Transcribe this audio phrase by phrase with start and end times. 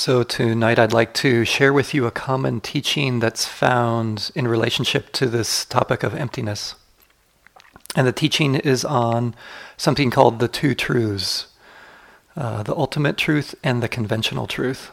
[0.00, 5.12] So, tonight I'd like to share with you a common teaching that's found in relationship
[5.12, 6.74] to this topic of emptiness.
[7.94, 9.34] And the teaching is on
[9.76, 11.48] something called the two truths
[12.34, 14.90] uh, the ultimate truth and the conventional truth.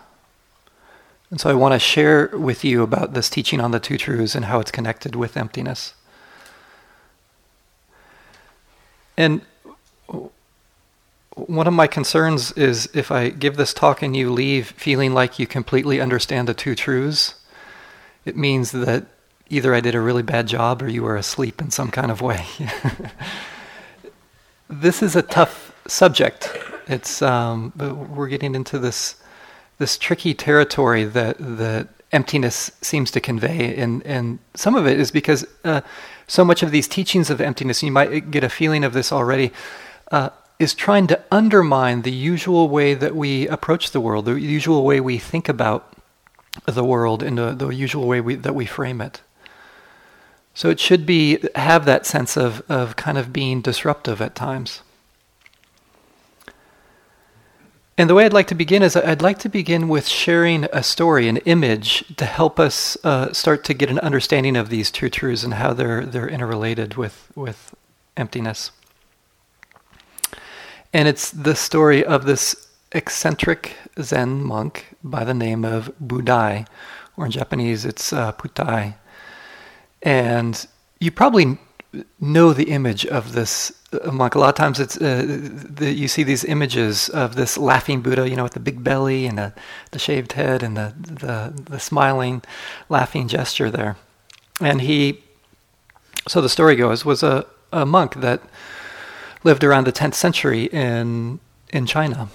[1.31, 4.35] And so I want to share with you about this teaching on the two truths
[4.35, 5.93] and how it's connected with emptiness.
[9.15, 9.39] And
[11.45, 15.37] one of my concerns is if I give this talk and you leave feeling like
[15.37, 17.35] you completely understand the two truths,
[18.25, 19.05] it means that
[19.49, 22.21] either I did a really bad job or you were asleep in some kind of
[22.21, 22.45] way.
[24.69, 26.51] this is a tough subject.
[26.87, 27.71] It's um,
[28.15, 29.15] we're getting into this
[29.77, 35.11] this tricky territory that that emptiness seems to convey, and and some of it is
[35.11, 35.81] because uh,
[36.27, 39.51] so much of these teachings of emptiness, you might get a feeling of this already.
[40.11, 40.29] Uh,
[40.59, 44.99] is trying to undermine the usual way that we approach the world, the usual way
[44.99, 45.93] we think about
[46.65, 49.21] the world, and the, the usual way we, that we frame it.
[50.55, 54.81] So it should be have that sense of, of kind of being disruptive at times.
[57.95, 60.83] And the way I'd like to begin is I'd like to begin with sharing a
[60.83, 65.09] story, an image, to help us uh, start to get an understanding of these two
[65.09, 67.73] truths and how they're they're interrelated with with
[68.15, 68.71] emptiness.
[70.97, 76.65] And it's the story of this eccentric Zen monk by the name of Budai,
[77.15, 78.95] or in Japanese it's uh, Putai.
[80.01, 80.65] And
[80.99, 81.59] you probably
[82.19, 84.33] know the image of this uh, monk.
[84.33, 88.27] A lot of times it's uh, the, you see these images of this laughing Buddha,
[88.27, 89.53] you know, with the big belly and the,
[89.91, 92.41] the shaved head and the, the, the smiling,
[92.89, 93.97] laughing gesture there.
[94.59, 95.23] And he,
[96.27, 98.41] so the story goes, was a, a monk that
[99.47, 101.39] lived around the 10th century in,
[101.71, 102.27] in China.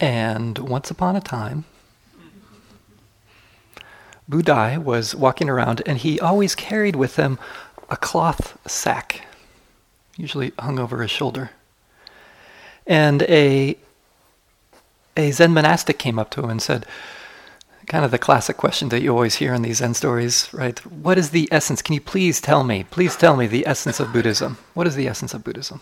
[0.00, 1.66] And once upon a time,
[4.28, 7.38] Budai was walking around and he always carried with him
[7.90, 9.26] a cloth sack,
[10.16, 11.50] usually hung over his shoulder.
[12.86, 13.76] And a,
[15.18, 16.86] a Zen monastic came up to him and said,
[17.86, 20.78] kind of the classic question that you always hear in these Zen stories, right?
[20.86, 21.82] What is the essence?
[21.82, 24.58] Can you please tell me, please tell me the essence of Buddhism?
[24.74, 25.80] What is the essence of Buddhism?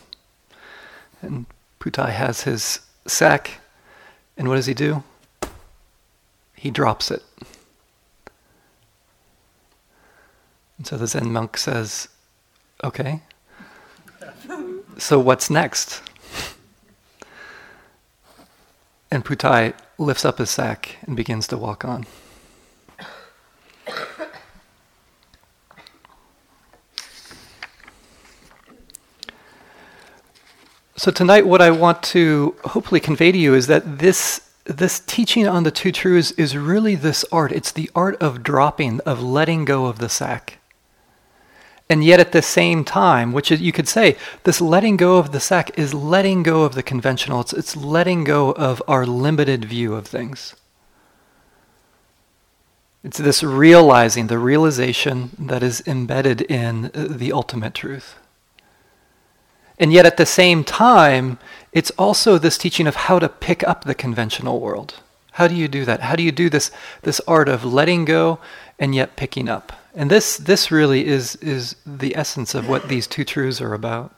[1.20, 1.46] And
[1.80, 3.60] Putai has his sack,
[4.36, 5.04] and what does he do?
[6.56, 7.22] He drops it.
[10.78, 12.08] And so the Zen monk says,
[12.82, 13.22] Okay,
[14.98, 16.02] so what's next?
[19.10, 22.06] And Putai lifts up his sack and begins to walk on.
[30.96, 35.48] So tonight what I want to hopefully convey to you is that this this teaching
[35.48, 37.50] on the two truths is really this art.
[37.50, 40.58] It's the art of dropping, of letting go of the sack.
[41.92, 45.30] And yet, at the same time, which is, you could say, this letting go of
[45.30, 47.42] the sack is letting go of the conventional.
[47.42, 50.56] It's, it's letting go of our limited view of things.
[53.04, 58.14] It's this realizing, the realization that is embedded in uh, the ultimate truth.
[59.78, 61.38] And yet, at the same time,
[61.72, 64.94] it's also this teaching of how to pick up the conventional world.
[65.32, 66.00] How do you do that?
[66.00, 66.70] How do you do this,
[67.02, 68.38] this art of letting go
[68.78, 69.72] and yet picking up?
[69.94, 74.14] And this, this really is, is the essence of what these two truths are about.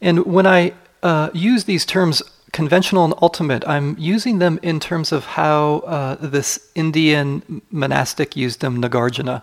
[0.00, 0.72] And when I
[1.02, 2.22] uh, use these terms,
[2.52, 8.60] conventional and ultimate, I'm using them in terms of how uh, this Indian monastic used
[8.60, 9.42] them, Nagarjuna.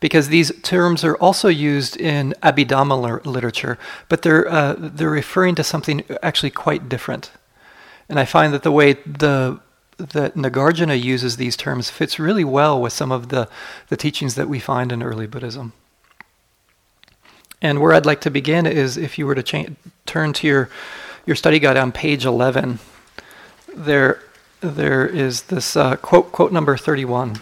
[0.00, 3.78] Because these terms are also used in Abhidhamma literature,
[4.08, 7.32] but they're, uh, they're referring to something actually quite different.
[8.08, 9.60] And I find that the way the
[9.98, 13.48] that Nagarjuna uses these terms fits really well with some of the,
[13.88, 15.72] the teachings that we find in early Buddhism.
[17.60, 19.66] And where I'd like to begin is if you were to cha-
[20.06, 20.70] turn to your,
[21.26, 22.78] your study guide on page 11,
[23.74, 24.22] there,
[24.60, 27.40] there is this uh, quote, quote number 31.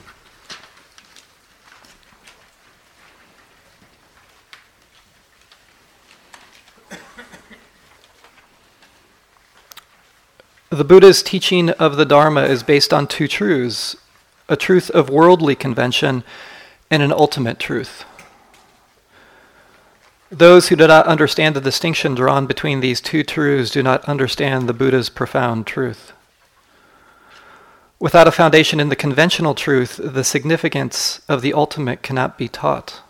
[10.71, 13.97] The Buddha's teaching of the Dharma is based on two truths
[14.49, 16.25] a truth of worldly convention
[16.91, 18.05] and an ultimate truth.
[20.31, 24.69] Those who do not understand the distinction drawn between these two truths do not understand
[24.69, 26.13] the Buddha's profound truth.
[28.01, 33.03] Without a foundation in the conventional truth, the significance of the ultimate cannot be taught.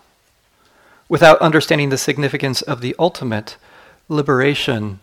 [1.08, 3.56] Without understanding the significance of the ultimate,
[4.08, 5.00] liberation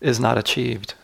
[0.00, 0.94] is not achieved.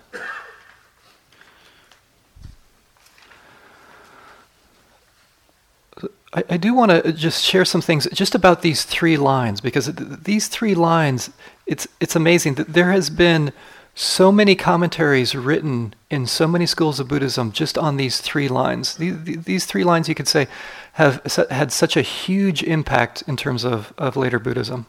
[6.32, 9.92] I, I do want to just share some things just about these three lines because
[9.94, 11.30] these three lines,
[11.66, 13.52] it's it's amazing that there has been
[13.98, 18.96] so many commentaries written in so many schools of Buddhism just on these three lines.
[18.96, 20.48] These, these three lines, you could say,
[20.92, 24.84] have had such a huge impact in terms of, of later Buddhism.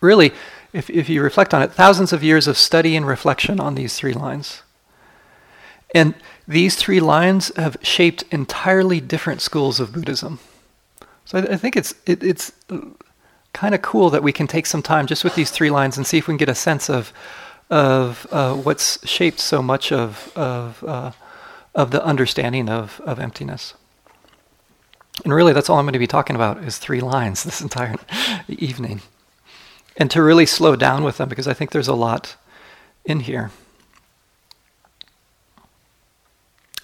[0.00, 0.32] Really,
[0.72, 3.96] if, if you reflect on it, thousands of years of study and reflection on these
[3.96, 4.62] three lines.
[5.94, 6.14] And
[6.46, 10.38] these three lines have shaped entirely different schools of Buddhism.
[11.24, 12.52] So I, I think it's it, it's
[13.52, 16.06] kind of cool that we can take some time just with these three lines and
[16.06, 17.12] see if we can get a sense of
[17.68, 21.12] of uh, what's shaped so much of of uh,
[21.74, 23.74] of the understanding of of emptiness.
[25.24, 27.96] And really, that's all I'm going to be talking about is three lines this entire
[28.48, 29.02] evening,
[29.96, 32.36] and to really slow down with them because I think there's a lot
[33.04, 33.50] in here.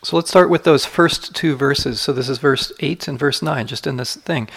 [0.06, 2.00] So let's start with those first two verses.
[2.00, 4.48] So this is verse 8 and verse 9, just in this thing.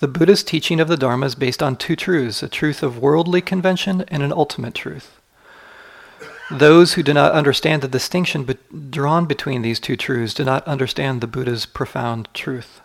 [0.00, 3.40] The Buddha's teaching of the Dharma is based on two truths a truth of worldly
[3.40, 5.20] convention and an ultimate truth.
[6.50, 8.56] Those who do not understand the distinction be-
[8.90, 12.80] drawn between these two truths do not understand the Buddha's profound truth.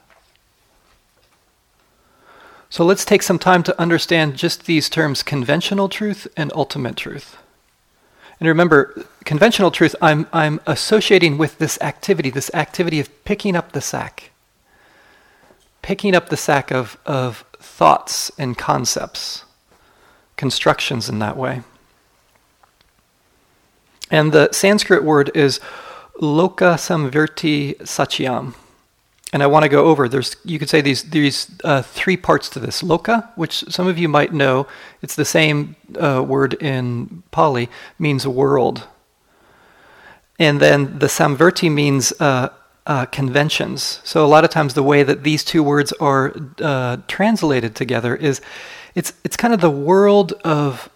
[2.69, 7.37] So let's take some time to understand just these terms conventional truth and ultimate truth.
[8.39, 13.71] And remember, conventional truth, I'm, I'm associating with this activity, this activity of picking up
[13.71, 14.31] the sack.
[15.81, 19.45] Picking up the sack of, of thoughts and concepts,
[20.37, 21.61] constructions in that way.
[24.09, 25.59] And the Sanskrit word is
[26.21, 28.53] loka samvriti satyam
[29.33, 30.07] and I want to go over.
[30.07, 32.83] There's you could say these these uh, three parts to this.
[32.83, 34.67] Loka, which some of you might know,
[35.01, 37.67] it's the same uh, word in Pali,
[37.97, 38.87] means world.
[40.43, 42.49] And then the samvriti means uh,
[42.85, 44.01] uh, conventions.
[44.03, 48.15] So a lot of times the way that these two words are uh, translated together
[48.15, 48.41] is,
[48.95, 50.89] it's it's kind of the world of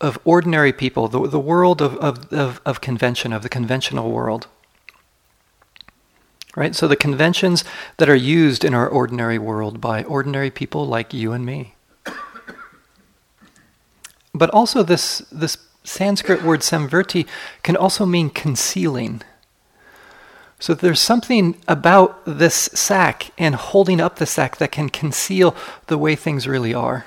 [0.00, 4.46] of ordinary people, the the world of of, of, of convention, of the conventional world
[6.58, 6.74] right?
[6.74, 7.64] So the conventions
[7.98, 11.74] that are used in our ordinary world by ordinary people like you and me.
[14.34, 15.56] But also this this
[15.88, 17.26] Sanskrit word samvriti
[17.62, 19.22] can also mean concealing.
[20.60, 25.56] So there's something about this sack and holding up the sack that can conceal
[25.86, 27.06] the way things really are.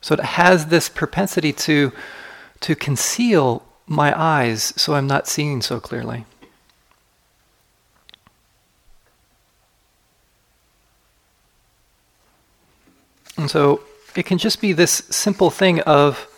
[0.00, 1.92] So it has this propensity to
[2.60, 6.24] to conceal my eyes so I'm not seeing so clearly.
[13.36, 13.82] And so
[14.14, 16.28] it can just be this simple thing of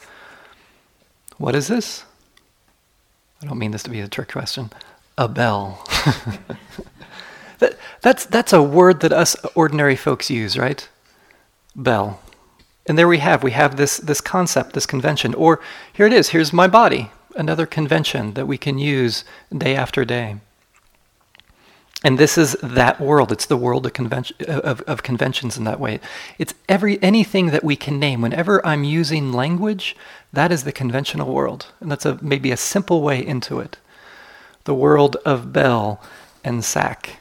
[1.38, 2.04] what is this?
[3.40, 4.70] I don't mean this to be a trick question.
[5.16, 5.84] A bell.
[7.58, 10.88] that, that's, that's a word that us ordinary folks use, right?
[11.74, 12.20] Bell.
[12.86, 15.34] And there we have, we have this, this concept, this convention.
[15.34, 15.60] Or
[15.92, 19.24] here it is, here's my body, another convention that we can use
[19.56, 20.36] day after day.
[22.04, 23.32] And this is that world.
[23.32, 25.98] It's the world of, convention, of, of, conventions in that way.
[26.38, 28.20] It's every anything that we can name.
[28.20, 29.96] Whenever I'm using language,
[30.32, 33.78] that is the conventional world, and that's a maybe a simple way into it.
[34.62, 36.00] The world of bell
[36.44, 37.18] and sack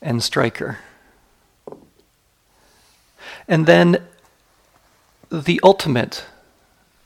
[0.00, 0.78] and striker.
[3.46, 4.02] And then
[5.30, 6.24] the ultimate,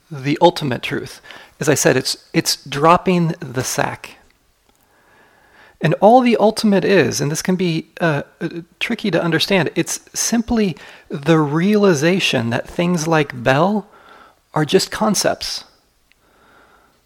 [0.09, 1.21] the ultimate truth.
[1.59, 4.19] As I said, it's it's dropping the sack
[5.83, 8.49] and all the ultimate is, and this can be uh, uh,
[8.79, 10.77] tricky to understand, it's simply
[11.09, 13.89] the realization that things like bell
[14.55, 15.65] are just concepts.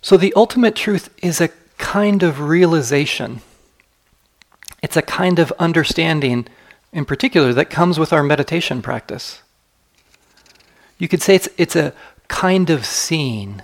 [0.02, 3.40] So the ultimate truth is a kind of realization.
[4.83, 6.47] It's a kind of understanding,
[6.92, 9.42] in particular, that comes with our meditation practice.
[10.99, 11.95] You could say it's, it's a
[12.28, 13.62] kind of seeing,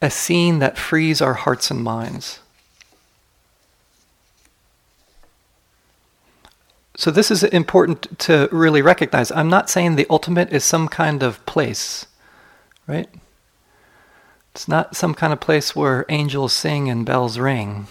[0.00, 2.40] a seeing that frees our hearts and minds.
[6.96, 9.32] So this is important to really recognize.
[9.32, 12.06] I'm not saying the ultimate is some kind of place,
[12.86, 13.08] right?
[14.52, 17.88] It's not some kind of place where angels sing and bells ring.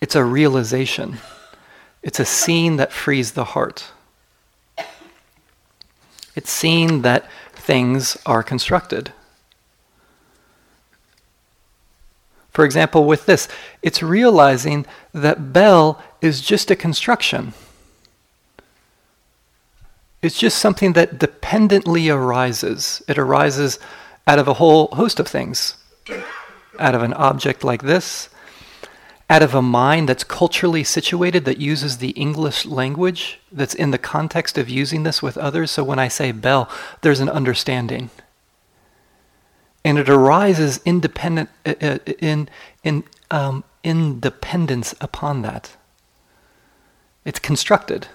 [0.00, 1.18] It's a realization.
[2.02, 3.86] It's a scene that frees the heart.
[6.36, 9.12] It's seeing that things are constructed.
[12.50, 13.48] For example, with this,
[13.82, 17.52] it's realizing that bell is just a construction.
[20.24, 23.02] It's just something that dependently arises.
[23.06, 23.78] It arises
[24.26, 25.76] out of a whole host of things,
[26.78, 28.30] out of an object like this,
[29.28, 33.98] out of a mind that's culturally situated, that uses the English language, that's in the
[33.98, 35.70] context of using this with others.
[35.70, 36.70] So when I say bell,
[37.02, 38.08] there's an understanding.
[39.84, 42.48] And it arises independent uh, uh, in,
[42.82, 45.76] in um, independence upon that.
[47.26, 48.08] It's constructed.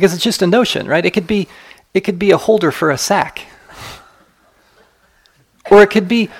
[0.00, 1.04] Because it's just a notion, right?
[1.04, 1.48] It could be,
[1.92, 3.46] it could be a holder for a sack.
[5.70, 6.30] Or it could be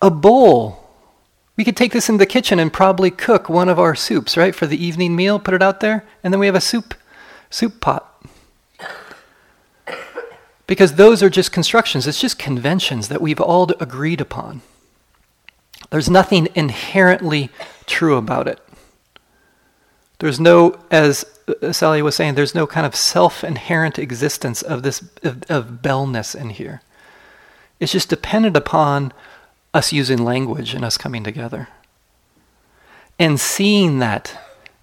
[0.00, 0.88] a bowl
[1.58, 4.54] we could take this in the kitchen and probably cook one of our soups, right,
[4.54, 6.94] for the evening meal, put it out there, and then we have a soup
[7.50, 8.24] soup pot.
[10.68, 14.60] Because those are just constructions, it's just conventions that we've all agreed upon.
[15.90, 17.50] There's nothing inherently
[17.86, 18.60] true about it.
[20.20, 24.82] There's no, as Uh, Sally was saying, there's no kind of self inherent existence of
[24.82, 26.82] this, of, of bellness in here.
[27.80, 29.12] It's just dependent upon
[29.72, 31.68] us using language and us coming together.
[33.18, 34.38] And seeing that,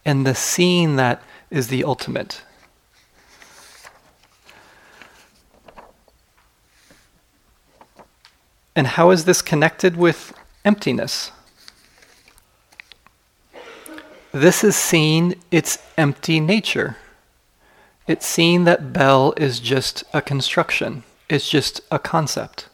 [0.06, 2.42] and the seeing that is the ultimate.
[8.76, 10.34] And how is this connected with
[10.66, 11.32] emptiness?
[14.36, 16.98] This is seeing its empty nature.
[18.06, 22.68] It's seeing that Bell is just a construction, it's just a concept.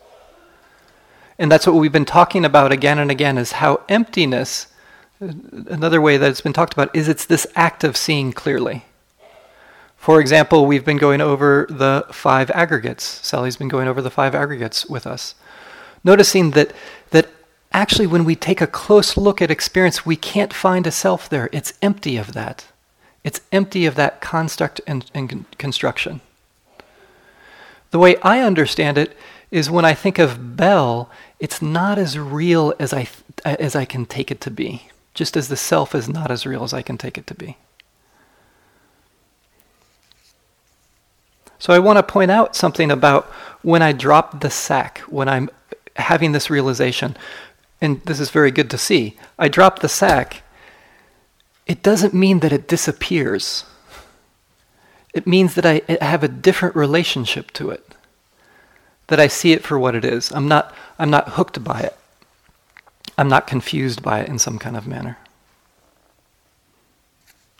[1.38, 4.74] And that's what we've been talking about again and again is how emptiness,
[5.20, 8.86] another way that it's been talked about, is it's this act of seeing clearly.
[9.98, 13.04] For example, we've been going over the five aggregates.
[13.04, 15.36] Sally's been going over the five aggregates with us.
[16.04, 16.74] Noticing that, that
[17.74, 21.50] actually, when we take a close look at experience, we can't find a self there.
[21.52, 22.66] It's empty of that.
[23.24, 26.22] It's empty of that construct and, and construction.
[27.92, 29.16] The way I understand it
[29.52, 31.10] is when I think of Bell,
[31.40, 33.08] it's not as real as I,
[33.46, 36.64] as I can take it to be, just as the self is not as real
[36.64, 37.58] as I can take it to be.
[41.60, 43.26] So I want to point out something about
[43.62, 45.50] when I drop the sack, when I'm
[45.96, 47.16] having this realization,
[47.82, 49.18] and this is very good to see.
[49.40, 50.44] I drop the sack,
[51.66, 53.66] it doesn't mean that it disappears.
[55.14, 57.96] It means that I have a different relationship to it
[59.12, 60.32] that I see it for what it is.
[60.32, 61.98] I'm not, I'm not hooked by it.
[63.18, 65.18] I'm not confused by it in some kind of manner.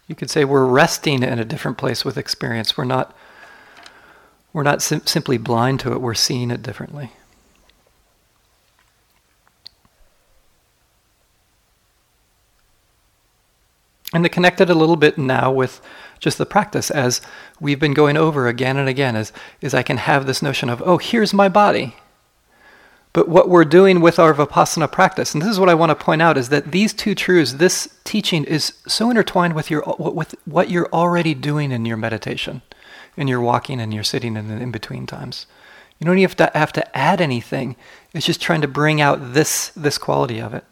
[0.08, 2.78] You could say we're resting in a different place with experience.
[2.78, 3.14] We're not,
[4.54, 7.12] we're not sim- simply blind to it, we're seeing it differently.
[14.14, 15.82] And to connect it a little bit now with
[16.20, 17.22] just the practice as
[17.60, 20.82] we've been going over again and again is, is I can have this notion of,
[20.86, 21.96] oh, here's my body.
[23.14, 25.96] But what we're doing with our Vipassana practice, and this is what I want to
[25.96, 30.36] point out, is that these two truths, this teaching is so intertwined with, your, with
[30.46, 32.62] what you're already doing in your meditation,
[33.18, 35.46] in your walking and your sitting in the in between times.
[36.00, 37.76] You don't even have to, have to add anything.
[38.14, 40.64] It's just trying to bring out this, this quality of it.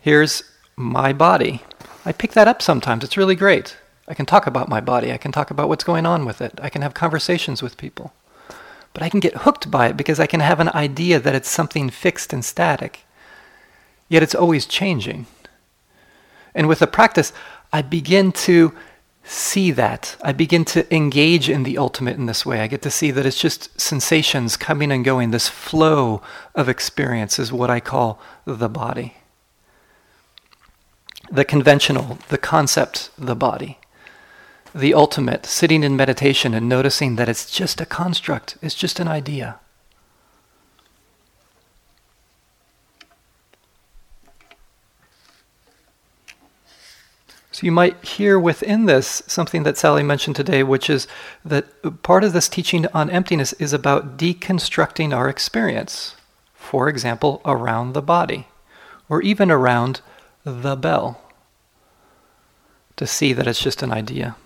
[0.00, 0.44] Here's
[0.76, 1.64] my body.
[2.04, 3.04] I pick that up sometimes.
[3.04, 3.76] It's really great.
[4.08, 5.12] I can talk about my body.
[5.12, 6.58] I can talk about what's going on with it.
[6.62, 8.12] I can have conversations with people.
[8.92, 11.48] But I can get hooked by it because I can have an idea that it's
[11.48, 13.04] something fixed and static.
[14.08, 15.26] Yet it's always changing.
[16.54, 17.32] And with the practice,
[17.72, 18.74] I begin to
[19.22, 20.16] see that.
[20.22, 22.60] I begin to engage in the ultimate in this way.
[22.60, 25.30] I get to see that it's just sensations coming and going.
[25.30, 26.22] This flow
[26.56, 29.18] of experience is what I call the body.
[31.30, 33.78] The conventional, the concept, the body
[34.74, 39.08] the ultimate, sitting in meditation and noticing that it's just a construct, it's just an
[39.08, 39.58] idea.
[47.52, 51.06] So you might hear within this something that Sally mentioned today, which is
[51.44, 56.14] that part of this teaching on emptiness is about deconstructing our experience.
[56.54, 58.46] For example, around the body,
[59.08, 60.00] or even around
[60.44, 61.20] the bell,
[62.96, 64.36] to see that it's just an idea.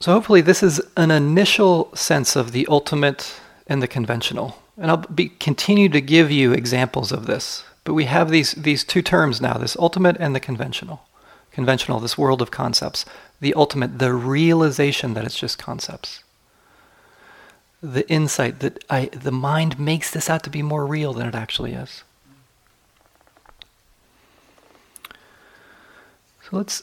[0.00, 4.56] So, hopefully, this is an initial sense of the ultimate and the conventional.
[4.76, 7.64] And I'll be, continue to give you examples of this.
[7.82, 11.00] But we have these, these two terms now this ultimate and the conventional.
[11.50, 13.04] Conventional, this world of concepts.
[13.40, 16.22] The ultimate, the realization that it's just concepts
[17.82, 21.34] the insight that I, the mind makes this out to be more real than it
[21.34, 22.02] actually is.
[26.42, 26.82] So let's.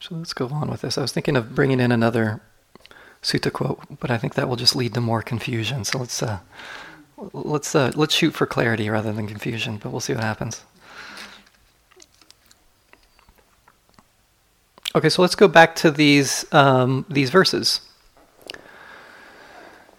[0.00, 0.98] So let's go on with this.
[0.98, 2.42] I was thinking of bringing in another
[3.22, 5.84] sutta quote, but I think that will just lead to more confusion.
[5.84, 6.40] So let's uh,
[7.32, 9.78] let's uh, let's shoot for clarity rather than confusion.
[9.78, 10.62] But we'll see what happens.
[14.96, 17.80] Okay, so let's go back to these um, these verses.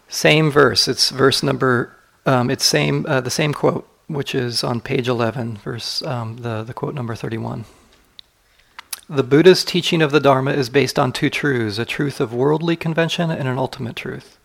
[0.08, 0.88] Same verse.
[0.88, 1.94] It's verse number.
[2.26, 6.64] Um, it's same uh, the same quote, which is on page eleven, verse um, the
[6.64, 7.66] the quote number thirty one.
[9.10, 12.78] The Buddha's teaching of the Dharma is based on two truths: a truth of worldly
[12.78, 14.40] convention and an ultimate truth.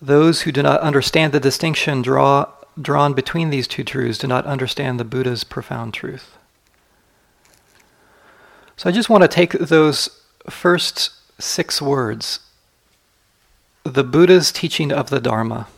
[0.00, 2.46] Those who do not understand the distinction draw,
[2.80, 6.38] drawn between these two truths do not understand the Buddha's profound truth.
[8.80, 12.40] So I just want to take those first six words
[13.84, 15.68] the Buddha's teaching of the Dharma.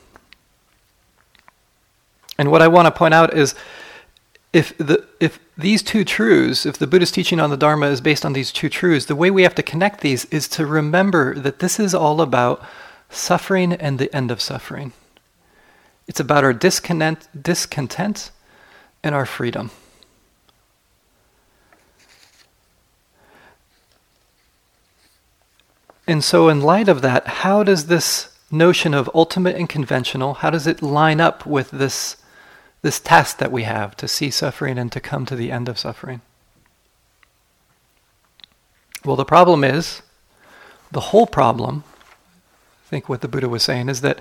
[2.39, 3.57] And what I want to point out is
[4.53, 8.25] if the if these two truths, if the Buddha's teaching on the Dharma is based
[8.25, 11.59] on these two truths, the way we have to connect these is to remember that
[11.59, 12.65] this is all about
[13.11, 14.93] suffering and the end of suffering.
[16.07, 18.31] It's about our discontent, discontent
[19.03, 19.73] and our freedom.
[26.13, 30.51] And so, in light of that, how does this notion of ultimate and conventional, how
[30.51, 32.19] does it line up with this,
[32.83, 35.79] this task that we have to see suffering and to come to the end of
[35.79, 36.21] suffering?
[39.07, 40.03] Well, the problem is,
[40.91, 41.83] the whole problem,
[42.85, 44.21] I think what the Buddha was saying, is that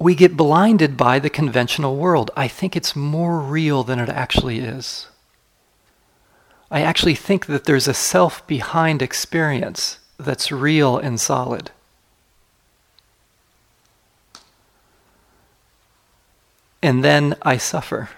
[0.00, 2.32] we get blinded by the conventional world.
[2.36, 5.06] I think it's more real than it actually is.
[6.68, 11.70] I actually think that there's a self behind experience that's real and solid.
[16.82, 18.10] And then I suffer.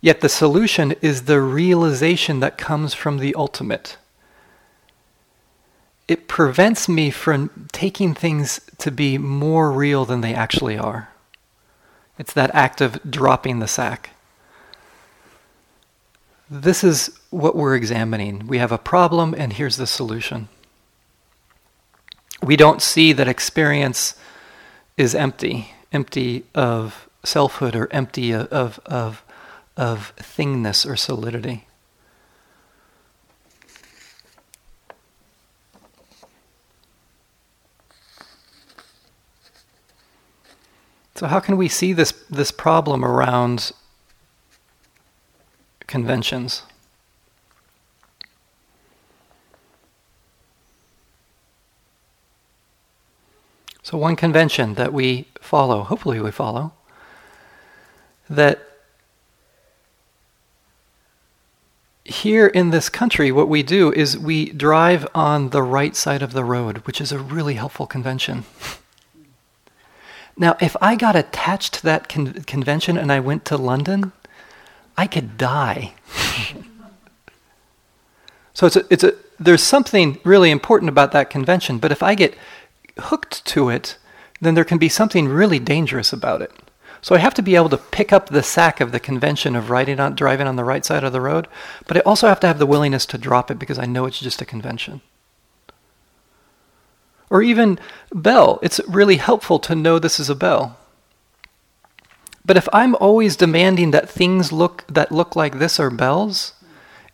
[0.00, 3.96] Yet the solution is the realization that comes from the ultimate.
[6.06, 11.10] It prevents me from taking things to be more real than they actually are.
[12.18, 14.10] It's that act of dropping the sack.
[16.50, 18.46] This is what we're examining.
[18.46, 20.48] We have a problem, and here's the solution.
[22.42, 24.14] We don't see that experience
[24.96, 29.22] is empty, empty of selfhood or empty of, of,
[29.76, 31.66] of thingness or solidity.
[41.16, 43.72] So, how can we see this, this problem around
[45.88, 46.62] conventions.
[53.88, 56.74] So, one convention that we follow, hopefully, we follow,
[58.28, 58.60] that
[62.04, 66.34] here in this country, what we do is we drive on the right side of
[66.34, 68.44] the road, which is a really helpful convention.
[70.36, 74.12] Now, if I got attached to that con- convention and I went to London,
[74.98, 75.94] I could die.
[78.52, 82.14] so it's a, it's a, there's something really important about that convention, but if I
[82.14, 82.34] get
[83.00, 83.98] hooked to it,
[84.40, 86.52] then there can be something really dangerous about it.
[87.00, 89.70] So I have to be able to pick up the sack of the convention of
[89.70, 91.46] riding on, driving on the right side of the road,
[91.86, 94.20] but I also have to have the willingness to drop it because I know it's
[94.20, 95.00] just a convention.
[97.30, 97.78] Or even
[98.12, 98.58] bell.
[98.62, 100.78] It's really helpful to know this is a bell.
[102.44, 106.54] But if I'm always demanding that things look that look like this are bells,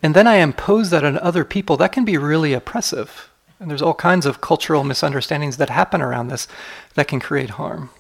[0.01, 3.29] and then I impose that on other people, that can be really oppressive.
[3.61, 6.49] And there's all kinds of cultural misunderstandings that happen around this
[6.95, 7.91] that can create harm.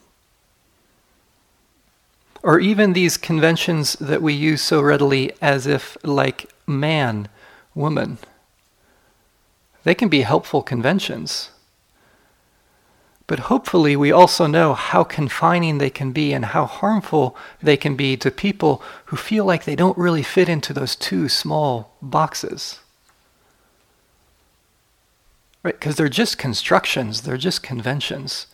[2.42, 7.28] Or even these conventions that we use so readily as if like man,
[7.74, 8.18] woman.
[9.84, 11.50] They can be helpful conventions.
[13.26, 17.96] But hopefully, we also know how confining they can be and how harmful they can
[17.96, 22.80] be to people who feel like they don't really fit into those two small boxes.
[25.64, 25.74] Right?
[25.74, 28.46] Because they're just constructions, they're just conventions.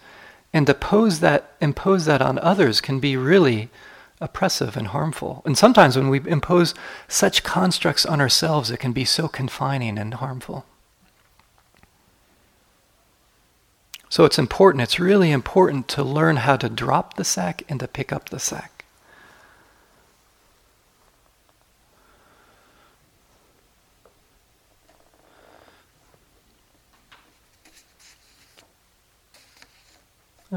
[0.53, 3.68] And to pose that, impose that on others can be really
[4.20, 5.42] oppressive and harmful.
[5.44, 6.75] And sometimes when we impose
[7.09, 10.64] such constructs on ourselves, it can be so confining and harmful.
[14.09, 17.88] So it's important, it's really important to learn how to drop the sack and to
[17.88, 18.69] pick up the sack.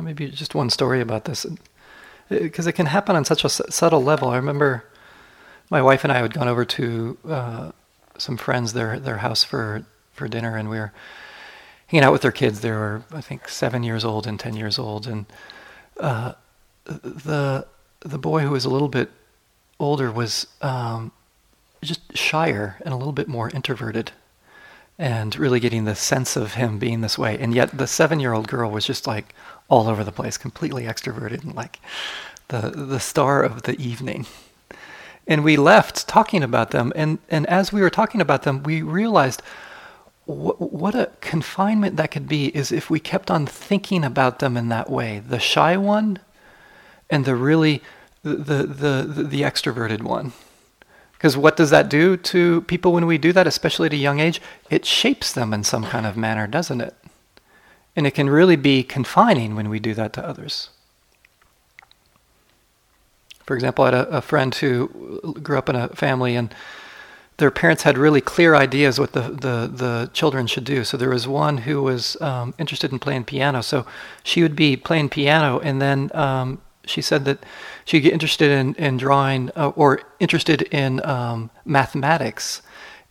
[0.01, 1.45] Maybe just one story about this,
[2.29, 4.29] because it, it, can happen on such a subtle level.
[4.29, 4.85] I remember
[5.69, 7.71] my wife and I had gone over to uh,
[8.17, 10.91] some friends their their house for for dinner, and we were
[11.87, 12.61] hanging out with their kids.
[12.61, 15.25] They were I think seven years old and ten years old, and
[15.99, 16.33] uh,
[16.85, 17.67] the
[17.99, 19.11] the boy who was a little bit
[19.79, 21.11] older was um,
[21.83, 24.11] just shyer and a little bit more introverted
[24.97, 27.37] and really getting the sense of him being this way.
[27.37, 29.33] And yet the seven year old girl was just like
[29.69, 31.79] all over the place, completely extroverted and like
[32.49, 34.25] the, the star of the evening.
[35.27, 36.91] And we left talking about them.
[36.95, 39.41] And, and as we were talking about them, we realized
[40.25, 44.57] wh- what a confinement that could be is if we kept on thinking about them
[44.57, 46.19] in that way the shy one
[47.09, 47.81] and the really
[48.21, 48.63] the, the,
[49.03, 50.33] the, the extroverted one.
[51.23, 54.19] Because what does that do to people when we do that, especially at a young
[54.19, 54.41] age?
[54.69, 56.93] It shapes them in some kind of manner, doesn't it?
[57.95, 60.71] And it can really be confining when we do that to others.
[63.45, 66.53] For example, I had a, a friend who grew up in a family and
[67.37, 70.83] their parents had really clear ideas what the, the, the children should do.
[70.83, 73.61] So there was one who was um, interested in playing piano.
[73.61, 73.85] So
[74.25, 77.43] she would be playing piano, and then um, she said that
[77.85, 82.61] she'd get interested in, in drawing uh, or interested in um, mathematics.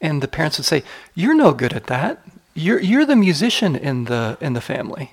[0.00, 0.82] And the parents would say,
[1.14, 2.22] You're no good at that.
[2.54, 5.12] You're, you're the musician in the, in the family.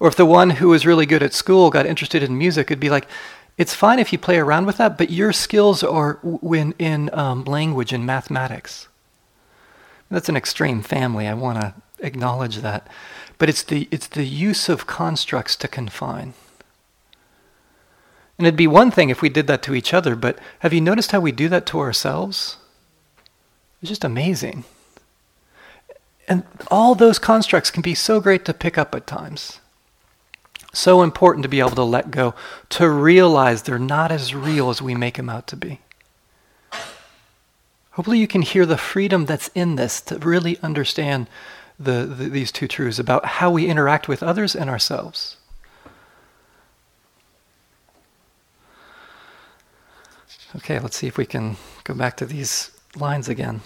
[0.00, 2.80] Or if the one who was really good at school got interested in music, it'd
[2.80, 3.06] be like,
[3.56, 7.44] it's fine if you play around with that, but your skills are in, in um,
[7.44, 8.88] language and mathematics.
[10.10, 11.26] That's an extreme family.
[11.26, 12.86] I want to acknowledge that.
[13.38, 16.34] But it's the, it's the use of constructs to confine.
[18.38, 20.80] And it'd be one thing if we did that to each other, but have you
[20.80, 22.58] noticed how we do that to ourselves?
[23.80, 24.64] It's just amazing.
[26.28, 29.60] And all those constructs can be so great to pick up at times.
[30.72, 32.34] So important to be able to let go,
[32.70, 35.80] to realize they're not as real as we make them out to be.
[37.92, 41.28] Hopefully, you can hear the freedom that's in this to really understand
[41.78, 45.38] the, the, these two truths about how we interact with others and ourselves.
[50.54, 53.62] Okay, let's see if we can go back to these lines again.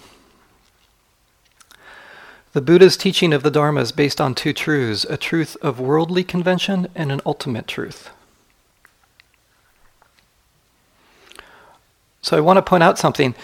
[2.52, 6.24] The Buddha's teaching of the Dharma is based on two truths a truth of worldly
[6.24, 8.10] convention and an ultimate truth.
[12.22, 13.34] So I want to point out something.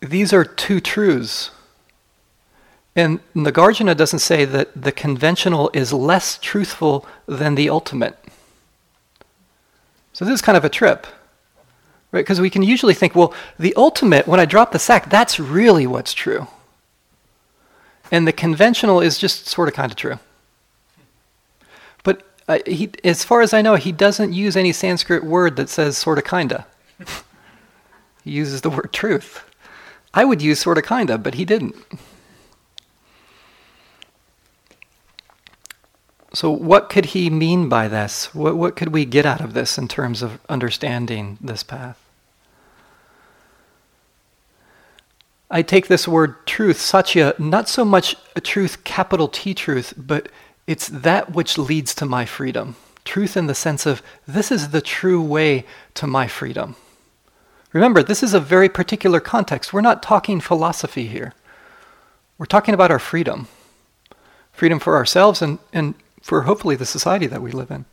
[0.00, 1.50] These are two truths.
[2.96, 8.18] And Nagarjuna doesn't say that the conventional is less truthful than the ultimate.
[10.12, 11.06] So this is kind of a trip.
[12.10, 12.20] Right?
[12.20, 15.86] Because we can usually think, well, the ultimate, when I drop the sack, that's really
[15.86, 16.46] what's true.
[18.10, 20.18] And the conventional is just sort of kind of true.
[22.02, 25.68] But uh, he, as far as I know, he doesn't use any Sanskrit word that
[25.68, 26.66] says sort of kinda.
[28.24, 29.44] he uses the word truth.
[30.14, 31.76] I would use sort of kinda, but he didn't.
[36.38, 38.32] So, what could he mean by this?
[38.32, 42.00] What, what could we get out of this in terms of understanding this path?
[45.50, 50.28] I take this word truth, satya, not so much a truth, capital T truth, but
[50.68, 52.76] it's that which leads to my freedom.
[53.04, 56.76] Truth in the sense of this is the true way to my freedom.
[57.72, 59.72] Remember, this is a very particular context.
[59.72, 61.34] We're not talking philosophy here.
[62.38, 63.48] We're talking about our freedom
[64.52, 65.94] freedom for ourselves and, and
[66.28, 67.86] for hopefully the society that we live in.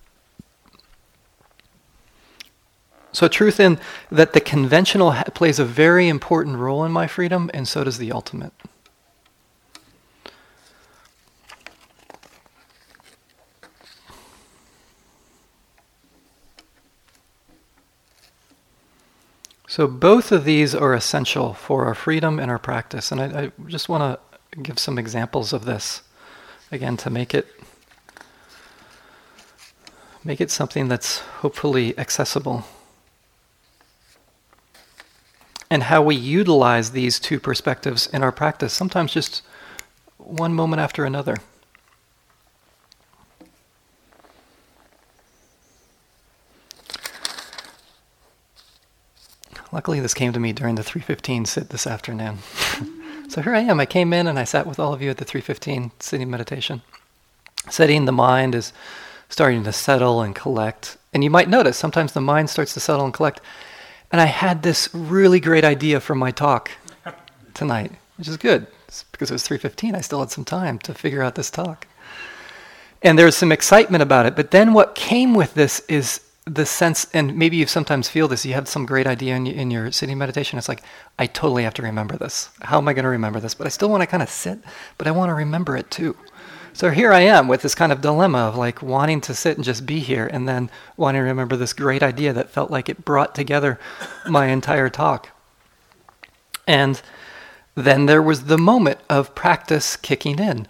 [3.13, 3.79] So, truth in
[4.11, 8.11] that the conventional plays a very important role in my freedom, and so does the
[8.11, 8.51] ultimate.
[19.65, 23.13] So, both of these are essential for our freedom and our practice.
[23.13, 26.01] And I, I just want to give some examples of this
[26.69, 27.47] again to make it
[30.25, 32.65] make it something that's hopefully accessible
[35.69, 39.41] and how we utilize these two perspectives in our practice, sometimes just
[40.17, 41.37] one moment after another.
[49.71, 52.37] Luckily, this came to me during the 315 sit this afternoon.
[53.27, 53.79] so here I am.
[53.79, 56.81] I came in and I sat with all of you at the 315 sitting meditation.
[57.69, 58.71] Sitting, the mind is
[59.29, 60.97] starting to settle and collect.
[61.13, 63.41] And you might notice sometimes the mind starts to settle and collect
[64.11, 66.71] and I had this really great idea for my talk
[67.53, 68.67] tonight, which is good.
[68.87, 71.87] It's because it was 3:15, I still had some time to figure out this talk.
[73.01, 76.65] And there was some excitement about it, but then what came with this is the
[76.65, 79.91] sense, and maybe you sometimes feel this, you have some great idea in, in your
[79.91, 80.57] sitting meditation.
[80.57, 80.83] It's like,
[81.19, 82.49] I totally have to remember this.
[82.61, 83.55] How am I going to remember this?
[83.55, 84.59] But I still want to kind of sit,
[84.97, 86.15] but I want to remember it too.
[86.75, 89.63] So here I am with this kind of dilemma of like wanting to sit and
[89.63, 93.05] just be here and then wanting to remember this great idea that felt like it
[93.05, 93.79] brought together
[94.27, 95.29] my entire talk.
[96.67, 97.01] And
[97.75, 100.67] then there was the moment of practice kicking in.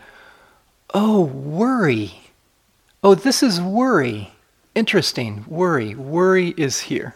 [0.94, 2.30] Oh, worry.
[3.04, 4.32] Oh, this is worry.
[4.76, 5.44] Interesting.
[5.48, 5.96] Worry.
[5.96, 7.16] Worry is here.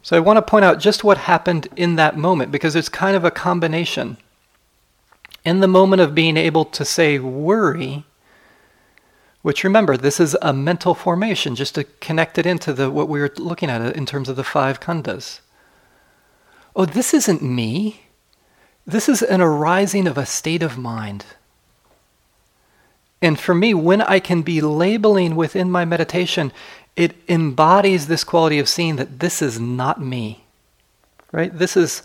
[0.00, 3.16] So I want to point out just what happened in that moment because it's kind
[3.16, 4.16] of a combination
[5.48, 8.04] in the moment of being able to say worry,
[9.40, 13.18] which remember, this is a mental formation, just to connect it into the, what we
[13.18, 15.40] were looking at uh, in terms of the five khandhas.
[16.76, 18.02] Oh, this isn't me.
[18.86, 21.24] This is an arising of a state of mind.
[23.22, 26.52] And for me, when I can be labeling within my meditation,
[26.94, 30.44] it embodies this quality of seeing that this is not me.
[31.32, 31.56] Right?
[31.56, 32.02] This is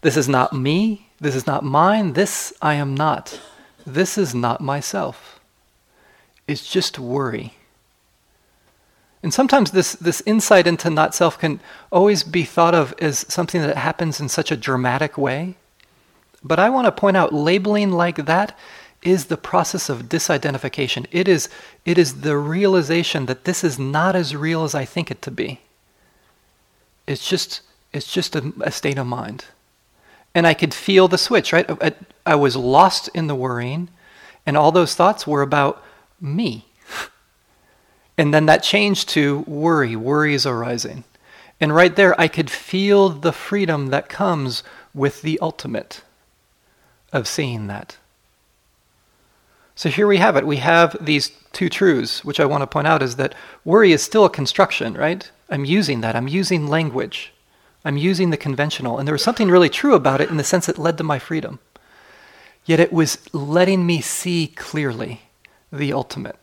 [0.00, 1.07] this is not me.
[1.20, 2.12] This is not mine.
[2.12, 3.40] This I am not.
[3.86, 5.40] This is not myself.
[6.46, 7.54] It's just worry.
[9.22, 13.60] And sometimes this, this insight into not self can always be thought of as something
[13.62, 15.56] that happens in such a dramatic way.
[16.44, 18.56] But I want to point out labeling like that
[19.02, 21.06] is the process of disidentification.
[21.10, 21.48] It is,
[21.84, 25.30] it is the realization that this is not as real as I think it to
[25.32, 25.60] be.
[27.06, 29.46] It's just, it's just a, a state of mind
[30.38, 31.68] and I could feel the switch, right?
[31.82, 31.92] I,
[32.24, 33.88] I, was lost in the worrying,
[34.46, 35.82] and all those thoughts were about
[36.20, 36.64] me.
[38.16, 39.94] And then that changed to worry.
[40.32, 41.04] Is arising.
[41.60, 44.62] And right there, I could feel the freedom that comes
[44.94, 46.02] with the ultimate
[47.12, 47.96] of seeing that.
[49.74, 50.46] So here we have it.
[50.46, 54.02] We have these two truths, which I want to point out is that worry is
[54.02, 55.28] still a construction, right?
[55.48, 56.16] I'm using that.
[56.16, 57.32] I'm using language.
[57.88, 58.98] I'm using the conventional.
[58.98, 61.18] And there was something really true about it in the sense it led to my
[61.18, 61.58] freedom.
[62.66, 65.22] Yet it was letting me see clearly
[65.72, 66.36] the ultimate.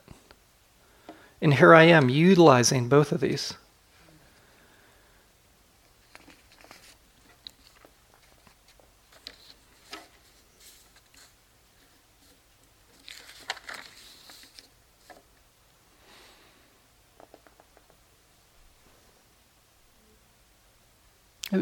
[1.39, 3.53] And here I am utilizing both of these.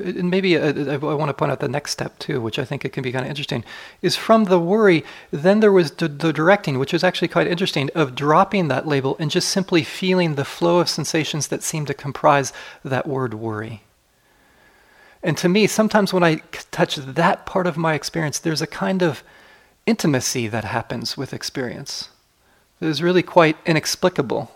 [0.01, 2.65] And maybe uh, I, I want to point out the next step too, which I
[2.65, 3.63] think it can be kind of interesting,
[4.01, 5.03] is from the worry.
[5.31, 9.15] Then there was the, the, directing, which was actually quite interesting, of dropping that label
[9.19, 12.53] and just simply feeling the flow of sensations that seem to comprise
[12.83, 13.83] that word worry.
[15.23, 19.01] And to me, sometimes when I touch that part of my experience, there's a kind
[19.01, 19.23] of
[19.85, 22.09] intimacy that happens with experience.
[22.79, 24.51] that is really quite inexplicable.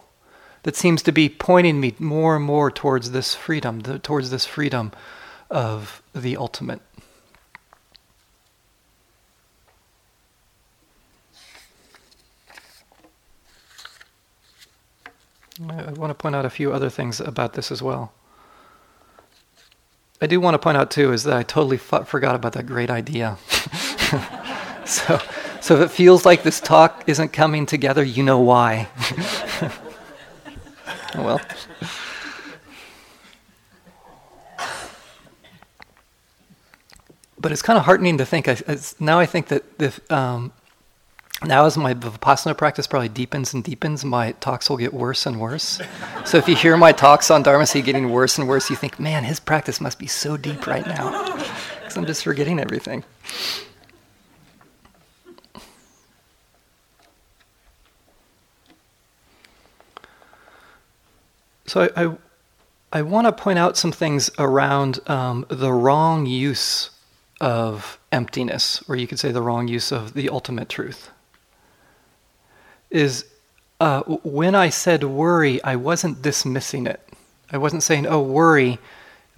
[0.64, 4.46] That seems to be pointing me more and more towards this freedom, the, towards this
[4.46, 4.92] freedom
[5.50, 6.82] of the ultimate.
[15.70, 18.14] I want to point out a few other things about this as well.
[20.22, 22.90] I do want to point out too is that I totally forgot about that great
[22.90, 23.38] idea.
[24.86, 25.20] so,
[25.62, 28.88] so if it feels like this talk isn't coming together, you know why.
[31.16, 31.42] well.
[37.40, 38.48] But it's kind of heartening to think.
[38.48, 38.58] I,
[39.00, 40.52] now I think that if, um,
[41.44, 45.40] now as my vipassana practice probably deepens and deepens, my talks will get worse and
[45.40, 45.80] worse.
[46.26, 49.00] so if you hear my talks on Dharma Seed getting worse and worse, you think,
[49.00, 51.36] man, his practice must be so deep right now,
[51.80, 53.04] because I'm just forgetting everything.
[61.68, 62.18] So I, I,
[62.94, 66.92] I want to point out some things around um, the wrong use
[67.40, 71.12] of emptiness, or you could say the wrong use of the ultimate truth,
[72.90, 73.26] is
[73.80, 77.02] uh, when I said worry, I wasn't dismissing it.
[77.52, 78.80] I wasn't saying, oh, worry,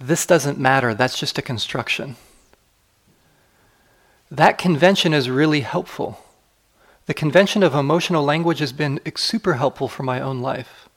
[0.00, 2.16] this doesn't matter, that's just a construction.
[4.30, 6.24] That convention is really helpful.
[7.06, 10.88] The convention of emotional language has been super helpful for my own life.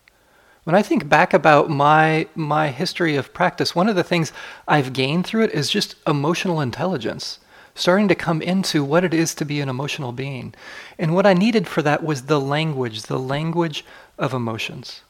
[0.63, 4.31] When I think back about my my history of practice, one of the things
[4.67, 7.39] I've gained through it is just emotional intelligence,
[7.75, 10.53] starting to come into what it is to be an emotional being.
[10.97, 13.83] And what I needed for that was the language, the language
[14.17, 15.01] of emotions.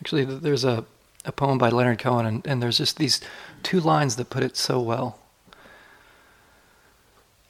[0.00, 0.84] Actually, there's a,
[1.26, 3.20] a poem by Leonard Cohen, and, and there's just these
[3.62, 5.18] two lines that put it so well.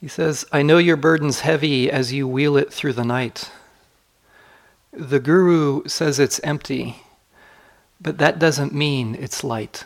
[0.00, 3.50] He says, I know your burden's heavy as you wheel it through the night.
[4.92, 7.02] The Guru says it's empty,
[8.00, 9.84] but that doesn't mean it's light.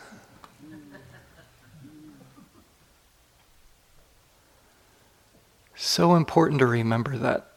[5.74, 7.50] So important to remember that.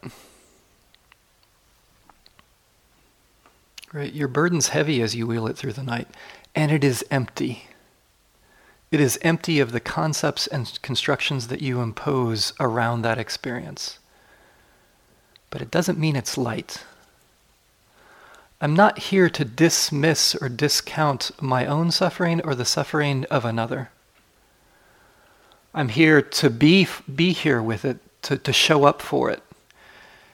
[3.92, 4.12] Right?
[4.12, 6.08] Your burden's heavy as you wheel it through the night,
[6.54, 7.68] and it is empty.
[8.90, 13.98] It is empty of the concepts and constructions that you impose around that experience.
[15.50, 16.84] But it doesn't mean it's light.
[18.60, 23.90] I'm not here to dismiss or discount my own suffering or the suffering of another.
[25.74, 29.42] I'm here to be, be here with it, to, to show up for it.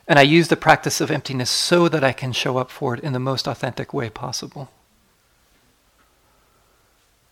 [0.07, 3.01] And I use the practice of emptiness so that I can show up for it
[3.01, 4.71] in the most authentic way possible.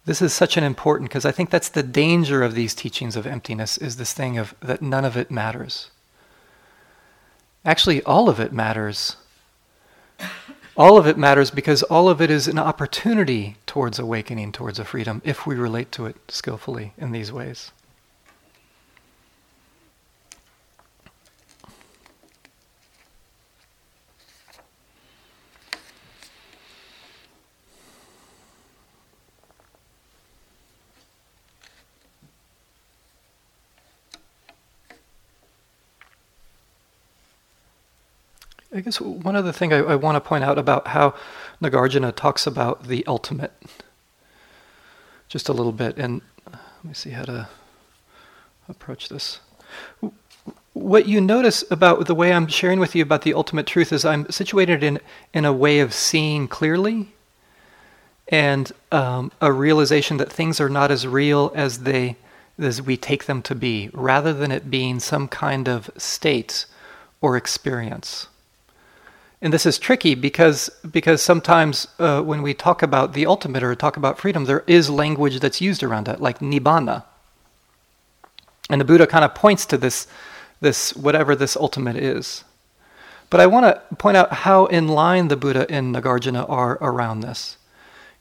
[0.04, 3.26] This is such an important because I think that's the danger of these teachings of
[3.26, 5.90] emptiness is this thing of that none of it matters.
[7.64, 9.16] Actually, all of it matters.
[10.76, 14.84] All of it matters because all of it is an opportunity towards awakening, towards a
[14.84, 17.72] freedom, if we relate to it skillfully in these ways.
[38.74, 41.14] I guess one other thing I, I want to point out about how
[41.62, 43.52] Nagarjuna talks about the ultimate,
[45.28, 47.48] just a little bit, and let me see how to
[48.68, 49.40] approach this.
[50.72, 54.06] What you notice about the way I'm sharing with you about the ultimate truth is
[54.06, 55.00] I'm situated in,
[55.34, 57.08] in a way of seeing clearly
[58.28, 62.16] and um, a realization that things are not as real as they
[62.58, 66.66] as we take them to be, rather than it being some kind of state
[67.20, 68.28] or experience.
[69.42, 73.74] And this is tricky because because sometimes uh, when we talk about the ultimate or
[73.74, 77.02] talk about freedom, there is language that's used around it, like nibbana.
[78.70, 80.06] And the Buddha kind of points to this
[80.60, 82.44] this whatever this ultimate is.
[83.30, 87.20] But I want to point out how in line the Buddha and Nagarjuna are around
[87.20, 87.56] this.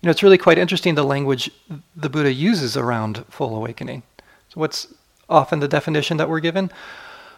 [0.01, 1.51] You know, it's really quite interesting the language
[1.95, 4.01] the Buddha uses around full awakening.
[4.49, 4.87] So, what's
[5.29, 6.71] often the definition that we're given?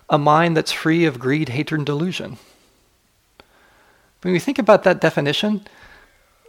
[0.10, 2.38] A mind that's free of greed, hatred, and delusion.
[4.23, 5.67] When we think about that definition,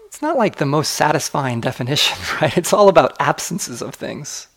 [0.06, 2.56] it's not like the most satisfying definition, right?
[2.56, 4.48] It's all about absences of things.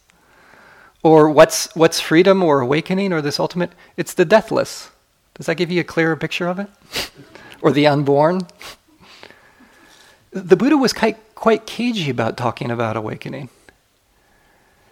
[1.03, 3.71] Or what's what's freedom or awakening or this ultimate?
[3.95, 4.91] It's the deathless.
[5.35, 6.69] Does that give you a clearer picture of it?
[7.61, 8.41] or the unborn?
[10.31, 13.49] The Buddha was quite, quite cagey about talking about awakening.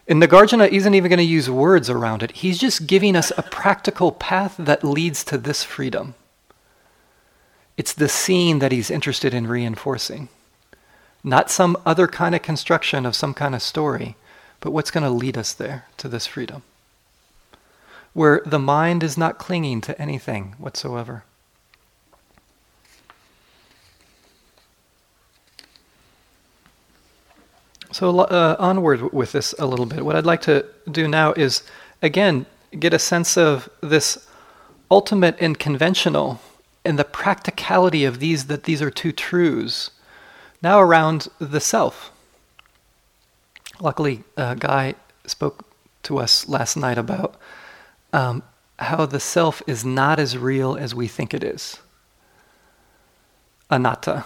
[0.08, 2.32] And Nagarjuna isn't even going to use words around it.
[2.32, 6.16] He's just giving us a practical path that leads to this freedom.
[7.78, 10.30] It's the scene that he's interested in reinforcing.
[11.24, 14.16] Not some other kind of construction of some kind of story,
[14.60, 16.64] but what's going to lead us there to this freedom.
[18.14, 21.24] Where the mind is not clinging to anything whatsoever.
[27.92, 30.06] So, uh, onward with this a little bit.
[30.06, 31.64] What I'd like to do now is,
[32.02, 32.46] again,
[32.78, 34.28] get a sense of this
[34.92, 36.42] ultimate and conventional
[36.86, 39.92] and the practicality of these that these are two truths.
[40.62, 42.12] Now around the self.
[43.80, 44.96] Luckily, uh, Guy
[45.26, 45.66] spoke
[46.04, 47.36] to us last night about
[48.14, 48.44] um,
[48.80, 51.80] how the self is not as real as we think it is.
[53.70, 54.26] Anatta.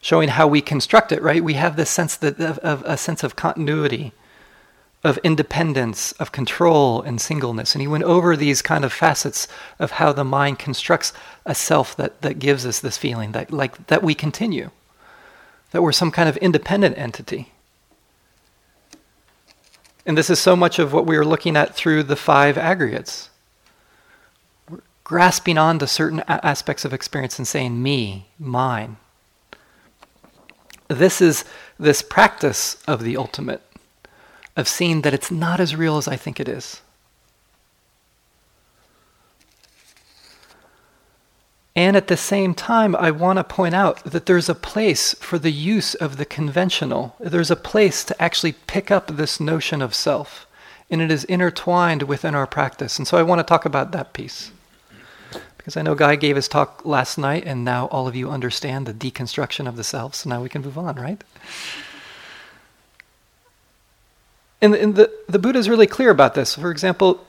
[0.00, 1.42] Showing how we construct it, right?
[1.42, 4.12] We have this sense that, of, of a sense of continuity
[5.04, 7.74] of independence, of control, and singleness.
[7.74, 9.46] And he went over these kind of facets
[9.78, 11.12] of how the mind constructs
[11.44, 14.70] a self that, that gives us this feeling that like that we continue,
[15.72, 17.52] that we're some kind of independent entity.
[20.06, 23.28] And this is so much of what we are looking at through the five aggregates.
[24.70, 28.96] We're grasping on to certain a- aspects of experience and saying, me, mine.
[30.88, 31.44] This is
[31.78, 33.62] this practice of the ultimate
[34.56, 36.80] of seeing that it's not as real as I think it is.
[41.76, 45.40] And at the same time, I want to point out that there's a place for
[45.40, 47.16] the use of the conventional.
[47.18, 50.46] There's a place to actually pick up this notion of self,
[50.88, 52.96] and it is intertwined within our practice.
[52.96, 54.52] And so I want to talk about that piece.
[55.56, 58.86] Because I know Guy gave his talk last night, and now all of you understand
[58.86, 61.24] the deconstruction of the self, so now we can move on, right?
[64.64, 66.54] And, and the, the Buddha is really clear about this.
[66.54, 67.22] For example,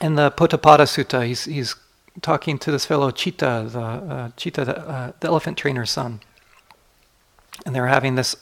[0.00, 1.76] in the Potthapada Sutta, he's, he's
[2.22, 6.18] talking to this fellow Chitta, the uh, the, uh, the elephant trainer's son,
[7.64, 8.34] and they're having this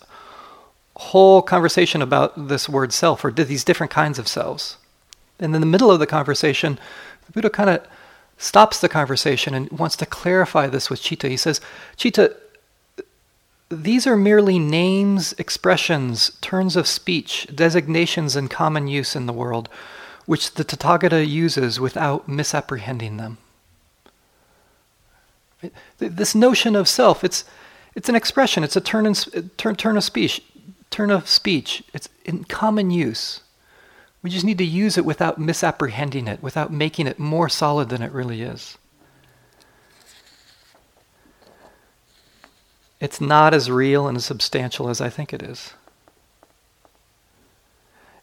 [0.96, 4.78] whole conversation about this word self or these different kinds of selves.
[5.38, 6.78] And in the middle of the conversation,
[7.26, 7.86] the Buddha kind of
[8.38, 11.28] stops the conversation and wants to clarify this with Chitta.
[11.28, 11.60] He says,
[11.98, 12.36] Chitta,
[13.72, 19.68] these are merely names, expressions, turns of speech, designations in common use in the world,
[20.26, 23.38] which the Tathagata uses without misapprehending them.
[25.98, 27.44] This notion of self, it's,
[27.94, 29.14] it's an expression, it's a turn, in,
[29.56, 30.42] turn, turn of speech,
[30.90, 31.82] turn of speech.
[31.94, 33.40] It's in common use.
[34.22, 38.02] We just need to use it without misapprehending it, without making it more solid than
[38.02, 38.76] it really is.
[43.02, 45.74] It's not as real and as substantial as I think it is.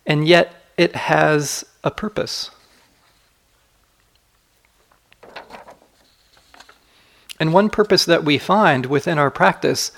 [0.06, 2.50] And yet, it has a purpose.
[7.42, 9.92] And one purpose that we find within our practice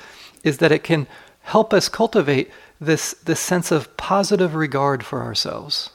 [0.44, 1.06] is that it can
[1.42, 5.92] help us cultivate this, this sense of positive regard for ourselves.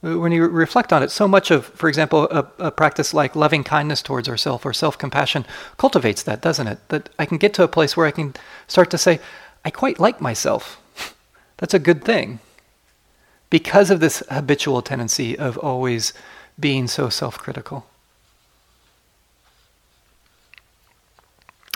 [0.00, 3.64] When you reflect on it, so much of, for example, a, a practice like loving
[3.64, 5.44] kindness towards ourselves or self compassion
[5.76, 6.78] cultivates that, doesn't it?
[6.88, 8.34] That I can get to a place where I can
[8.68, 9.18] start to say,
[9.64, 10.80] I quite like myself.
[11.56, 12.38] That's a good thing.
[13.50, 16.12] Because of this habitual tendency of always
[16.60, 17.86] being so self critical.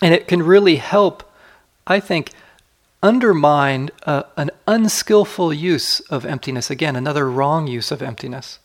[0.00, 1.24] And it can really help,
[1.86, 2.30] I think,
[3.03, 6.70] undermine uh, an unskillful use of emptiness.
[6.70, 8.59] Again, another wrong use of emptiness,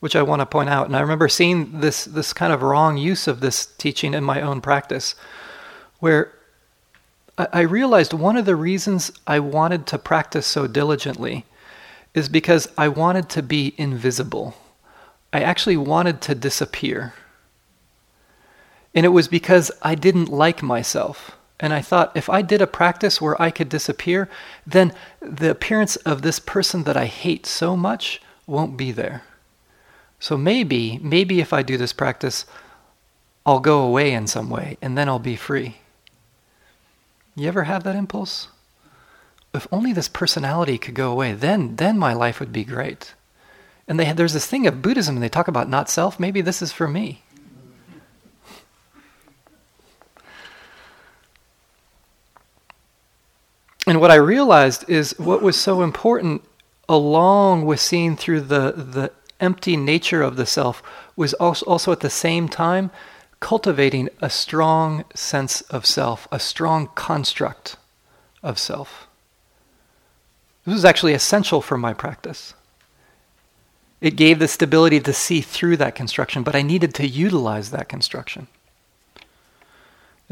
[0.00, 0.86] which I want to point out.
[0.86, 4.40] And I remember seeing this, this kind of wrong use of this teaching in my
[4.40, 5.14] own practice,
[5.98, 6.32] where
[7.36, 11.44] I, I realized one of the reasons I wanted to practice so diligently
[12.14, 14.54] is because I wanted to be invisible.
[15.32, 17.14] I actually wanted to disappear.
[18.94, 21.38] And it was because I didn't like myself.
[21.62, 24.28] And I thought, if I did a practice where I could disappear,
[24.66, 29.22] then the appearance of this person that I hate so much won't be there.
[30.18, 32.46] So maybe, maybe if I do this practice,
[33.46, 35.76] I'll go away in some way and then I'll be free.
[37.36, 38.48] You ever have that impulse?
[39.54, 43.14] If only this personality could go away, then, then my life would be great.
[43.86, 46.18] And they, there's this thing of Buddhism, and they talk about not self.
[46.18, 47.22] Maybe this is for me.
[53.86, 56.42] And what I realized is what was so important,
[56.88, 60.82] along with seeing through the, the empty nature of the self,
[61.16, 62.90] was also, also at the same time
[63.40, 67.76] cultivating a strong sense of self, a strong construct
[68.40, 69.08] of self.
[70.64, 72.54] This was actually essential for my practice.
[74.00, 77.88] It gave the stability to see through that construction, but I needed to utilize that
[77.88, 78.46] construction.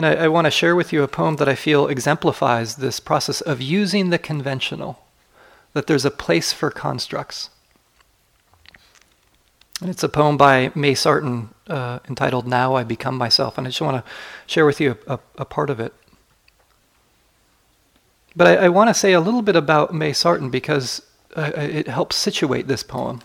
[0.00, 3.00] And I, I want to share with you a poem that I feel exemplifies this
[3.00, 5.04] process of using the conventional,
[5.74, 7.50] that there's a place for constructs.
[9.78, 13.58] And it's a poem by May Sarton uh, entitled Now I Become Myself.
[13.58, 14.10] And I just want to
[14.46, 15.92] share with you a, a, a part of it.
[18.34, 21.02] But I, I want to say a little bit about May Sarton because
[21.36, 23.20] uh, it helps situate this poem.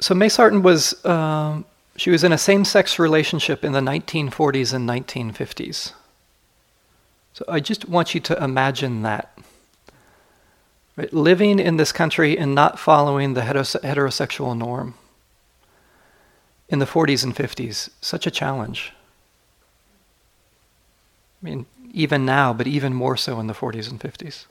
[0.00, 1.64] So May Sarton was um,
[1.96, 5.92] she was in a same-sex relationship in the 1940s and 1950s.
[7.32, 9.38] So I just want you to imagine that.
[10.96, 11.12] Right?
[11.12, 14.94] Living in this country and not following the heterosexual norm
[16.68, 18.92] in the 40s and 50s, such a challenge.
[21.42, 24.46] I mean, even now, but even more so in the 40s and 50s.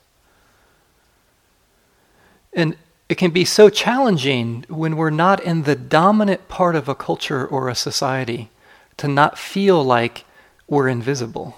[2.53, 2.77] And
[3.07, 7.45] it can be so challenging when we're not in the dominant part of a culture
[7.45, 8.49] or a society
[8.97, 10.25] to not feel like
[10.67, 11.55] we're invisible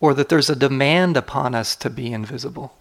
[0.00, 2.76] or that there's a demand upon us to be invisible.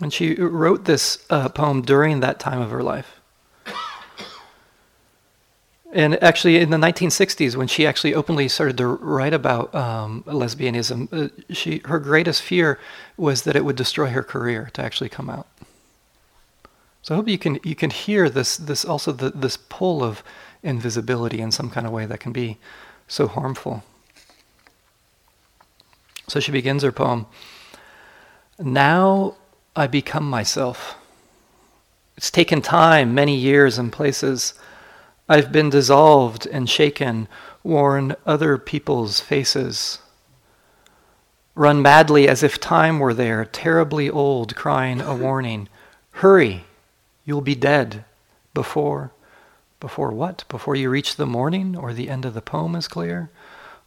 [0.00, 3.15] And she wrote this uh, poem during that time of her life.
[5.96, 11.08] And actually, in the 1960s, when she actually openly started to write about um, lesbianism,
[11.10, 12.78] uh, she her greatest fear
[13.16, 15.46] was that it would destroy her career to actually come out.
[17.00, 20.22] So I hope you can you can hear this this also the, this pull of
[20.62, 22.58] invisibility in some kind of way that can be
[23.08, 23.82] so harmful.
[26.28, 27.24] So she begins her poem.
[28.58, 29.36] Now
[29.74, 30.98] I become myself.
[32.18, 34.52] It's taken time, many years and places.
[35.28, 37.26] I've been dissolved and shaken,
[37.64, 39.98] worn other people's faces.
[41.56, 45.68] run madly as if time were there, terribly old, crying a warning.
[46.12, 46.64] Hurry,
[47.24, 48.04] you'll be dead
[48.54, 49.10] before.
[49.80, 50.44] Before what?
[50.48, 53.30] Before you reach the morning or the end of the poem is clear?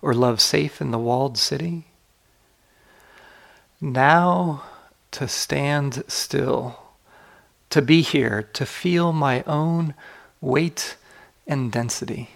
[0.01, 1.85] Or love safe in the walled city?
[3.79, 4.63] Now
[5.11, 6.79] to stand still,
[7.69, 9.93] to be here, to feel my own
[10.41, 10.95] weight
[11.49, 12.29] and density.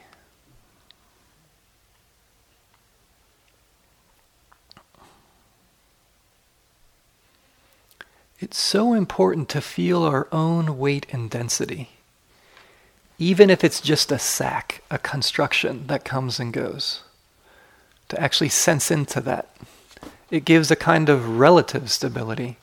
[8.40, 11.92] It's so important to feel our own weight and density,
[13.18, 17.04] even if it's just a sack, a construction that comes and goes,
[18.10, 19.56] to actually sense into that.
[20.32, 22.58] It gives a kind of relative stability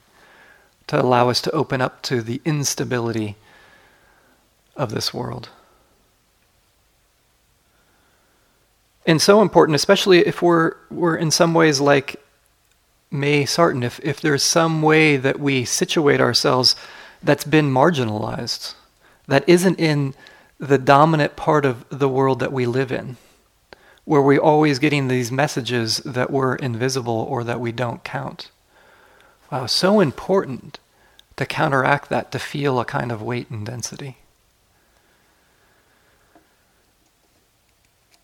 [0.89, 3.37] to allow us to open up to the instability
[4.77, 5.49] of this world.
[9.11, 12.15] And so important, especially if we're, we're in some ways like
[13.11, 16.77] May Sarton, if, if there's some way that we situate ourselves
[17.21, 18.75] that's been marginalized,
[19.27, 20.15] that isn't in
[20.61, 23.17] the dominant part of the world that we live in,
[24.05, 28.53] where we're always getting these messages that we're invisible or that we don't count.
[29.51, 30.79] Wow, so important
[31.35, 34.19] to counteract that, to feel a kind of weight and density.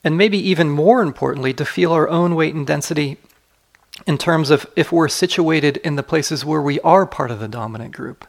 [0.07, 3.17] And maybe even more importantly, to feel our own weight and density
[4.07, 7.49] in terms of if we're situated in the places where we are part of the
[7.49, 8.25] dominant group.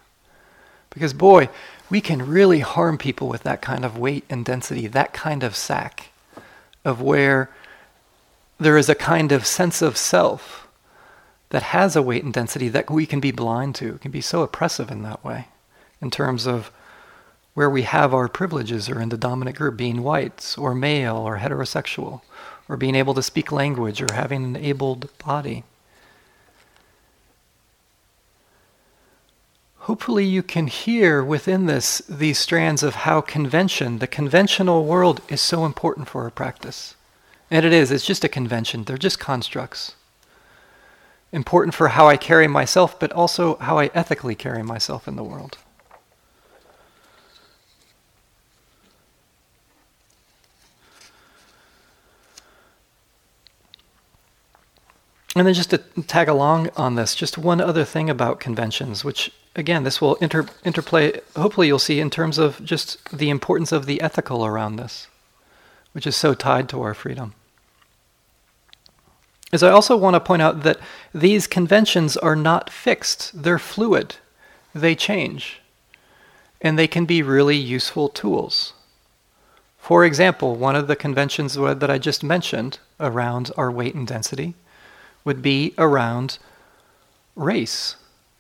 [0.89, 1.49] Because, boy,
[1.88, 5.55] we can really harm people with that kind of weight and density, that kind of
[5.55, 6.07] sack,
[6.84, 7.51] of where
[8.59, 10.67] there is a kind of sense of self
[11.49, 13.93] that has a weight and density that we can be blind to.
[13.93, 15.49] It can be so oppressive in that way,
[16.01, 16.71] in terms of
[17.57, 21.39] where we have our privileges are in the dominant group, being white or male or
[21.39, 22.21] heterosexual
[22.69, 25.63] or being able to speak language or having an abled body.
[29.89, 35.41] Hopefully, you can hear within this these strands of how convention, the conventional world, is
[35.41, 36.93] so important for our practice.
[37.49, 39.95] And it is, it's just a convention, they're just constructs.
[41.31, 45.23] Important for how I carry myself, but also how I ethically carry myself in the
[45.23, 45.57] world.
[55.38, 55.77] And then just to
[56.07, 60.47] tag along on this, just one other thing about conventions, which again, this will inter-
[60.63, 65.07] interplay, hopefully, you'll see in terms of just the importance of the ethical around this,
[65.91, 67.35] which is so tied to our freedom.
[69.51, 70.79] Is I also want to point out that
[71.13, 74.15] these conventions are not fixed, they're fluid,
[74.73, 75.61] they change,
[76.61, 78.73] and they can be really useful tools.
[79.77, 84.55] For example, one of the conventions that I just mentioned around our weight and density
[85.28, 86.39] would be around
[87.36, 87.97] race,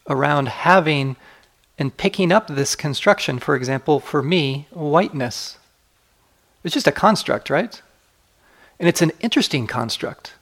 [0.07, 1.17] around having
[1.77, 3.37] and picking up this construction.
[3.37, 5.57] For example, for me, whiteness.
[6.63, 7.79] It's just a construct, right?
[8.79, 10.33] And it's an interesting construct.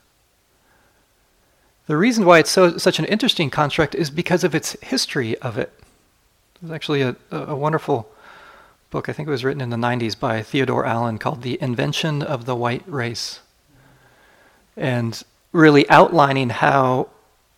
[1.87, 5.57] The reason why it's so such an interesting construct is because of its history of
[5.57, 5.73] it.
[6.61, 8.07] There's actually a, a wonderful
[8.91, 12.21] book, I think it was written in the 90s by Theodore Allen called The Invention
[12.21, 13.39] of the White Race.
[14.77, 15.21] And
[15.55, 17.07] really outlining how,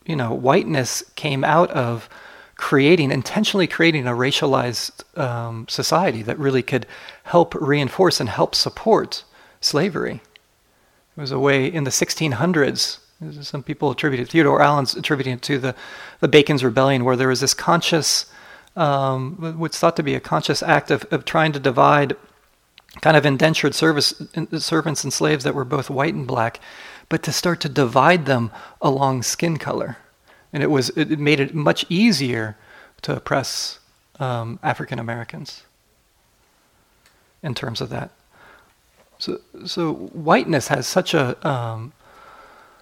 [0.05, 2.07] you know, whiteness came out of
[2.55, 6.85] creating, intentionally creating a racialized um, society that really could
[7.23, 9.23] help reinforce and help support
[9.61, 10.21] slavery.
[11.15, 12.99] It was a way in the 1600s.
[13.41, 15.75] Some people attributed Theodore Allen's attributing it to the,
[16.19, 18.27] the Bacon's Rebellion, where there was this conscious,
[18.75, 22.15] um, what's thought to be a conscious act of, of trying to divide
[23.01, 24.21] kind of indentured service,
[24.59, 26.59] servants and slaves that were both white and black
[27.09, 28.51] but to start to divide them
[28.81, 29.97] along skin color.
[30.51, 32.57] And it was it made it much easier
[33.01, 33.79] to oppress
[34.19, 35.63] um, African Americans
[37.43, 38.11] in terms of that.
[39.19, 41.93] So, so whiteness has such a um,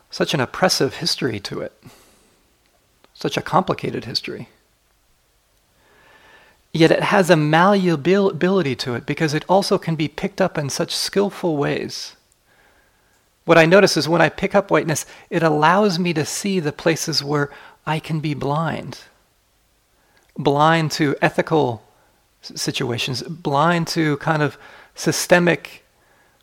[0.10, 1.74] such an oppressive history to it,
[3.14, 4.50] such a complicated history.
[6.72, 10.70] Yet it has a malleability to it because it also can be picked up in
[10.70, 12.15] such skillful ways
[13.46, 16.72] what I notice is when I pick up whiteness, it allows me to see the
[16.72, 17.52] places where
[17.86, 19.00] I can be blind.
[20.38, 21.84] Blind to ethical
[22.42, 24.58] situations, blind to kind of
[24.96, 25.84] systemic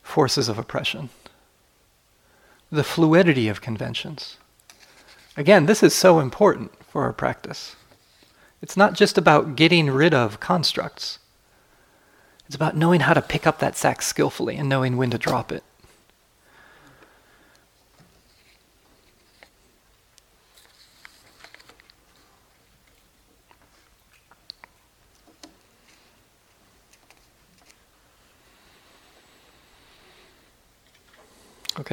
[0.03, 1.11] forces of oppression,
[2.71, 4.39] the fluidity of conventions.
[5.37, 7.77] Again, this is so important for our practice.
[8.61, 11.19] It's not just about getting rid of constructs.
[12.47, 15.51] It's about knowing how to pick up that sack skillfully and knowing when to drop
[15.51, 15.65] it.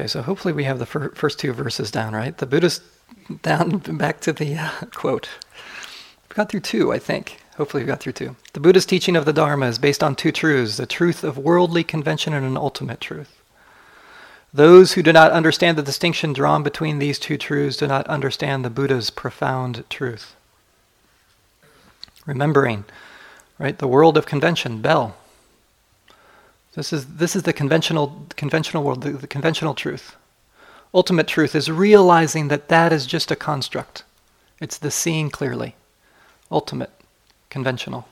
[0.00, 2.34] Okay, so hopefully we have the fir- first two verses down, right?
[2.34, 2.80] The Buddhist
[3.42, 5.28] down back to the uh, quote.
[6.26, 7.42] We've got through two, I think.
[7.58, 8.34] Hopefully we've got through two.
[8.54, 11.84] The Buddha's teaching of the Dharma is based on two truths: the truth of worldly
[11.84, 13.42] convention and an ultimate truth.
[14.54, 18.64] Those who do not understand the distinction drawn between these two truths do not understand
[18.64, 20.34] the Buddha's profound truth.
[22.24, 22.86] Remembering,
[23.58, 25.18] right, the world of convention, bell.
[26.74, 30.16] This is, this is the conventional, conventional world, the, the conventional truth.
[30.94, 34.04] Ultimate truth is realizing that that is just a construct.
[34.60, 35.74] It's the seeing clearly.
[36.50, 36.90] Ultimate,
[37.48, 38.06] conventional.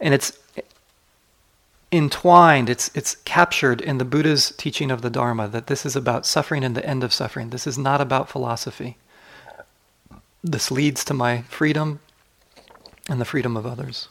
[0.00, 0.38] And it's
[1.90, 6.26] entwined, it's, it's captured in the Buddha's teaching of the Dharma that this is about
[6.26, 7.50] suffering and the end of suffering.
[7.50, 8.96] This is not about philosophy.
[10.44, 12.00] This leads to my freedom
[13.08, 14.08] and the freedom of others.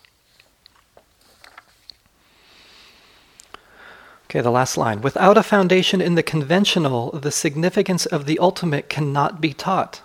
[4.30, 5.02] Okay, the last line.
[5.02, 10.02] Without a foundation in the conventional, the significance of the ultimate cannot be taught.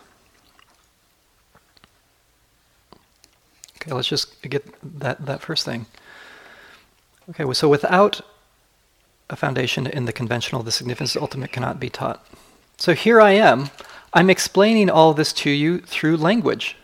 [3.77, 4.65] Okay, let's just get
[5.01, 5.87] that, that first thing.
[7.31, 8.21] Okay, so without
[9.29, 12.25] a foundation in the conventional, the significance of the ultimate cannot be taught.
[12.77, 13.71] So here I am.
[14.13, 16.77] I'm explaining all this to you through language.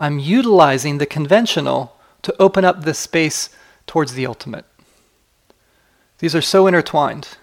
[0.00, 3.50] I'm utilizing the conventional to open up this space
[3.86, 4.64] towards the ultimate.
[6.18, 7.36] These are so intertwined.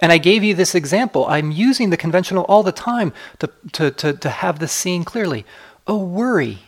[0.00, 1.26] And I gave you this example.
[1.26, 5.44] I'm using the conventional all the time to, to, to, to have this seen clearly.
[5.86, 6.60] Oh, worry.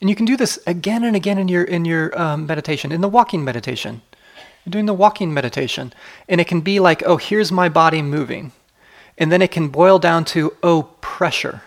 [0.00, 3.00] And you can do this again and again in your, in your um, meditation, in
[3.00, 4.02] the walking meditation.
[4.64, 5.92] You're doing the walking meditation.
[6.28, 8.52] And it can be like, oh, here's my body moving.
[9.16, 11.62] And then it can boil down to, oh, pressure.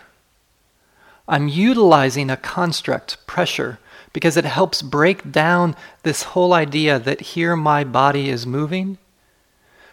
[1.28, 3.78] I'm utilizing a construct, pressure,
[4.12, 8.98] because it helps break down this whole idea that here my body is moving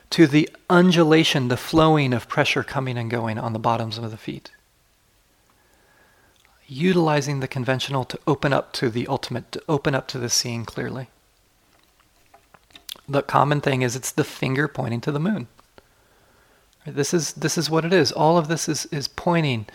[0.09, 4.17] to the undulation, the flowing of pressure coming and going on the bottoms of the
[4.17, 4.51] feet
[6.69, 10.63] utilizing the conventional to open up to the ultimate, to open up to the seeing
[10.63, 11.09] clearly.
[13.07, 15.47] The common thing is it's the finger pointing to the moon.
[16.85, 18.11] This is this is what it is.
[18.11, 19.65] All of this is is pointing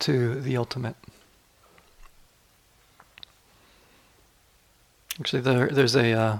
[0.00, 0.96] to the ultimate.
[5.20, 6.38] Actually, there, there's a uh,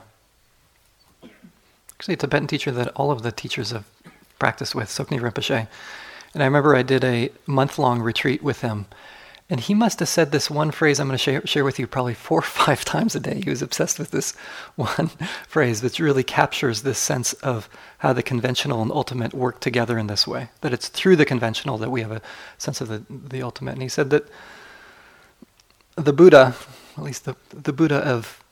[1.92, 3.84] actually a Tibetan teacher that all of the teachers have
[4.38, 5.68] practiced with, Tsoknyi Rinpoche.
[6.34, 8.86] And I remember I did a month long retreat with him,
[9.48, 11.86] and he must have said this one phrase I'm going to share, share, with you
[11.86, 13.40] probably four or five times a day.
[13.44, 14.32] He was obsessed with this
[14.76, 15.10] one
[15.46, 17.68] phrase that really captures this sense of
[17.98, 20.48] how the conventional and ultimate work together in this way.
[20.62, 22.22] That it's through the conventional that we have a
[22.58, 23.72] sense of the, the ultimate.
[23.72, 24.28] And he said that
[25.94, 26.54] the Buddha,
[26.96, 28.42] at least the, the Buddha of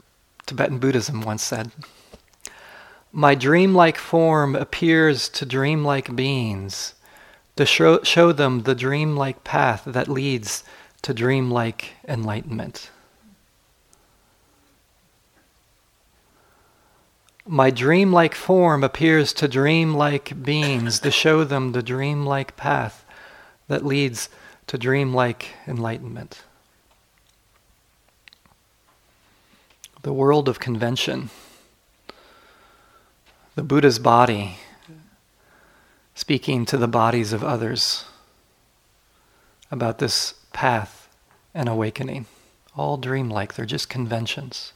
[0.46, 1.72] Tibetan Buddhism, once said,
[3.12, 6.94] My dreamlike form appears to dreamlike beings
[7.56, 10.64] to show, show them the dreamlike path that leads
[11.02, 12.90] to dreamlike enlightenment.
[17.46, 23.04] My dreamlike form appears to dreamlike beings to show them the dreamlike path
[23.66, 24.28] that leads
[24.68, 26.44] to dreamlike enlightenment.
[30.02, 31.30] The world of convention,
[33.54, 34.56] the Buddha's body,
[36.14, 38.04] speaking to the bodies of others
[39.70, 41.08] about this path
[41.54, 42.26] and awakening.
[42.76, 44.72] All dreamlike, they're just conventions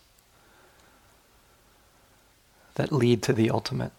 [2.74, 3.92] that lead to the ultimate.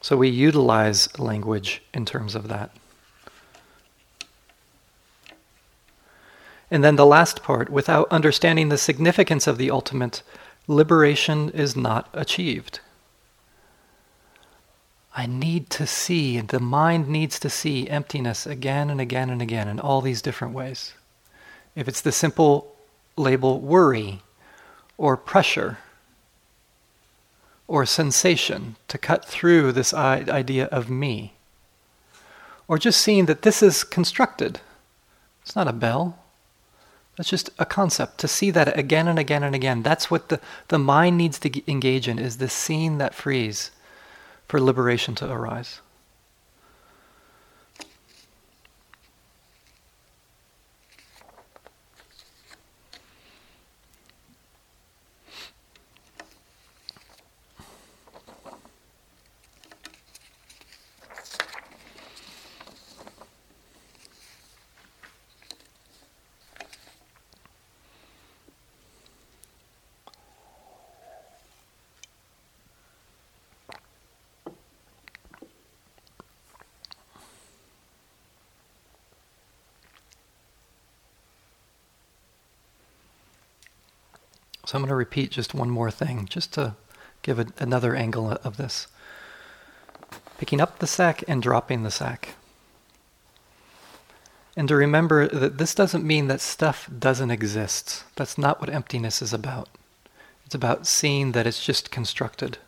[0.00, 2.70] So we utilize language in terms of that.
[6.74, 10.24] And then the last part without understanding the significance of the ultimate,
[10.66, 12.80] liberation is not achieved.
[15.14, 19.68] I need to see, the mind needs to see emptiness again and again and again
[19.68, 20.94] in all these different ways.
[21.76, 22.74] If it's the simple
[23.16, 24.22] label worry
[24.98, 25.78] or pressure
[27.68, 31.34] or sensation to cut through this idea of me,
[32.66, 34.58] or just seeing that this is constructed,
[35.40, 36.18] it's not a bell.
[37.16, 38.18] That's just a concept.
[38.18, 39.82] To see that again and again and again.
[39.82, 43.70] That's what the, the mind needs to engage in, is this seeing that frees
[44.48, 45.80] for liberation to arise.
[84.66, 86.74] So I'm going to repeat just one more thing, just to
[87.22, 88.86] give a, another angle of this.
[90.38, 92.34] Picking up the sack and dropping the sack.
[94.56, 98.04] And to remember that this doesn't mean that stuff doesn't exist.
[98.16, 99.68] That's not what emptiness is about.
[100.46, 102.58] It's about seeing that it's just constructed.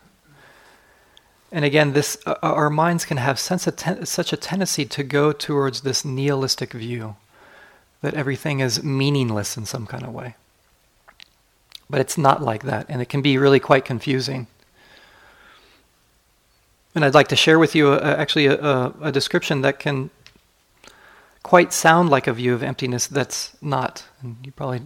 [1.51, 5.81] And again, this uh, our minds can have ten- such a tendency to go towards
[5.81, 7.15] this nihilistic view
[8.01, 10.35] that everything is meaningless in some kind of way.
[11.89, 14.47] But it's not like that, and it can be really quite confusing.
[16.93, 20.09] And I'd like to share with you a, actually a, a description that can
[21.43, 24.03] quite sound like a view of emptiness that's not.
[24.21, 24.81] And you probably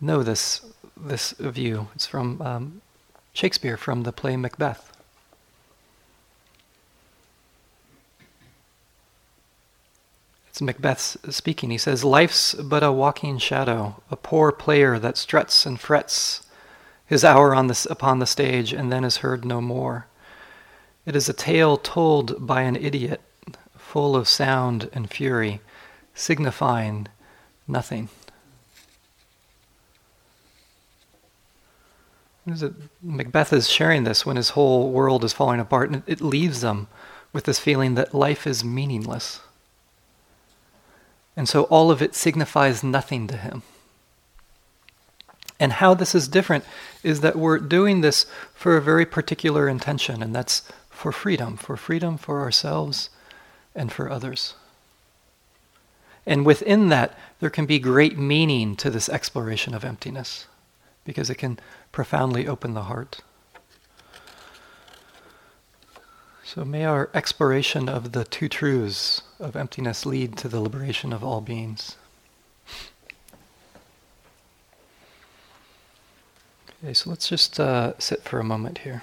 [0.00, 0.64] know this
[0.96, 1.88] this view.
[1.94, 2.80] It's from um,
[3.32, 4.91] Shakespeare from the play Macbeth.
[10.52, 11.70] It's Macbeth speaking.
[11.70, 16.42] He says, Life's but a walking shadow, a poor player that struts and frets
[17.06, 20.08] his hour on the, upon the stage and then is heard no more.
[21.06, 23.22] It is a tale told by an idiot,
[23.78, 25.62] full of sound and fury
[26.14, 27.08] signifying
[27.66, 28.10] nothing.
[33.02, 36.88] Macbeth is sharing this when his whole world is falling apart, and it leaves them
[37.32, 39.40] with this feeling that life is meaningless.
[41.36, 43.62] And so all of it signifies nothing to him.
[45.58, 46.64] And how this is different
[47.02, 51.76] is that we're doing this for a very particular intention, and that's for freedom, for
[51.76, 53.10] freedom for ourselves
[53.74, 54.54] and for others.
[56.26, 60.46] And within that, there can be great meaning to this exploration of emptiness
[61.04, 61.58] because it can
[61.90, 63.20] profoundly open the heart.
[66.54, 71.24] So may our exploration of the two truths of emptiness lead to the liberation of
[71.24, 71.96] all beings.
[76.84, 79.02] Okay, so let's just uh, sit for a moment here.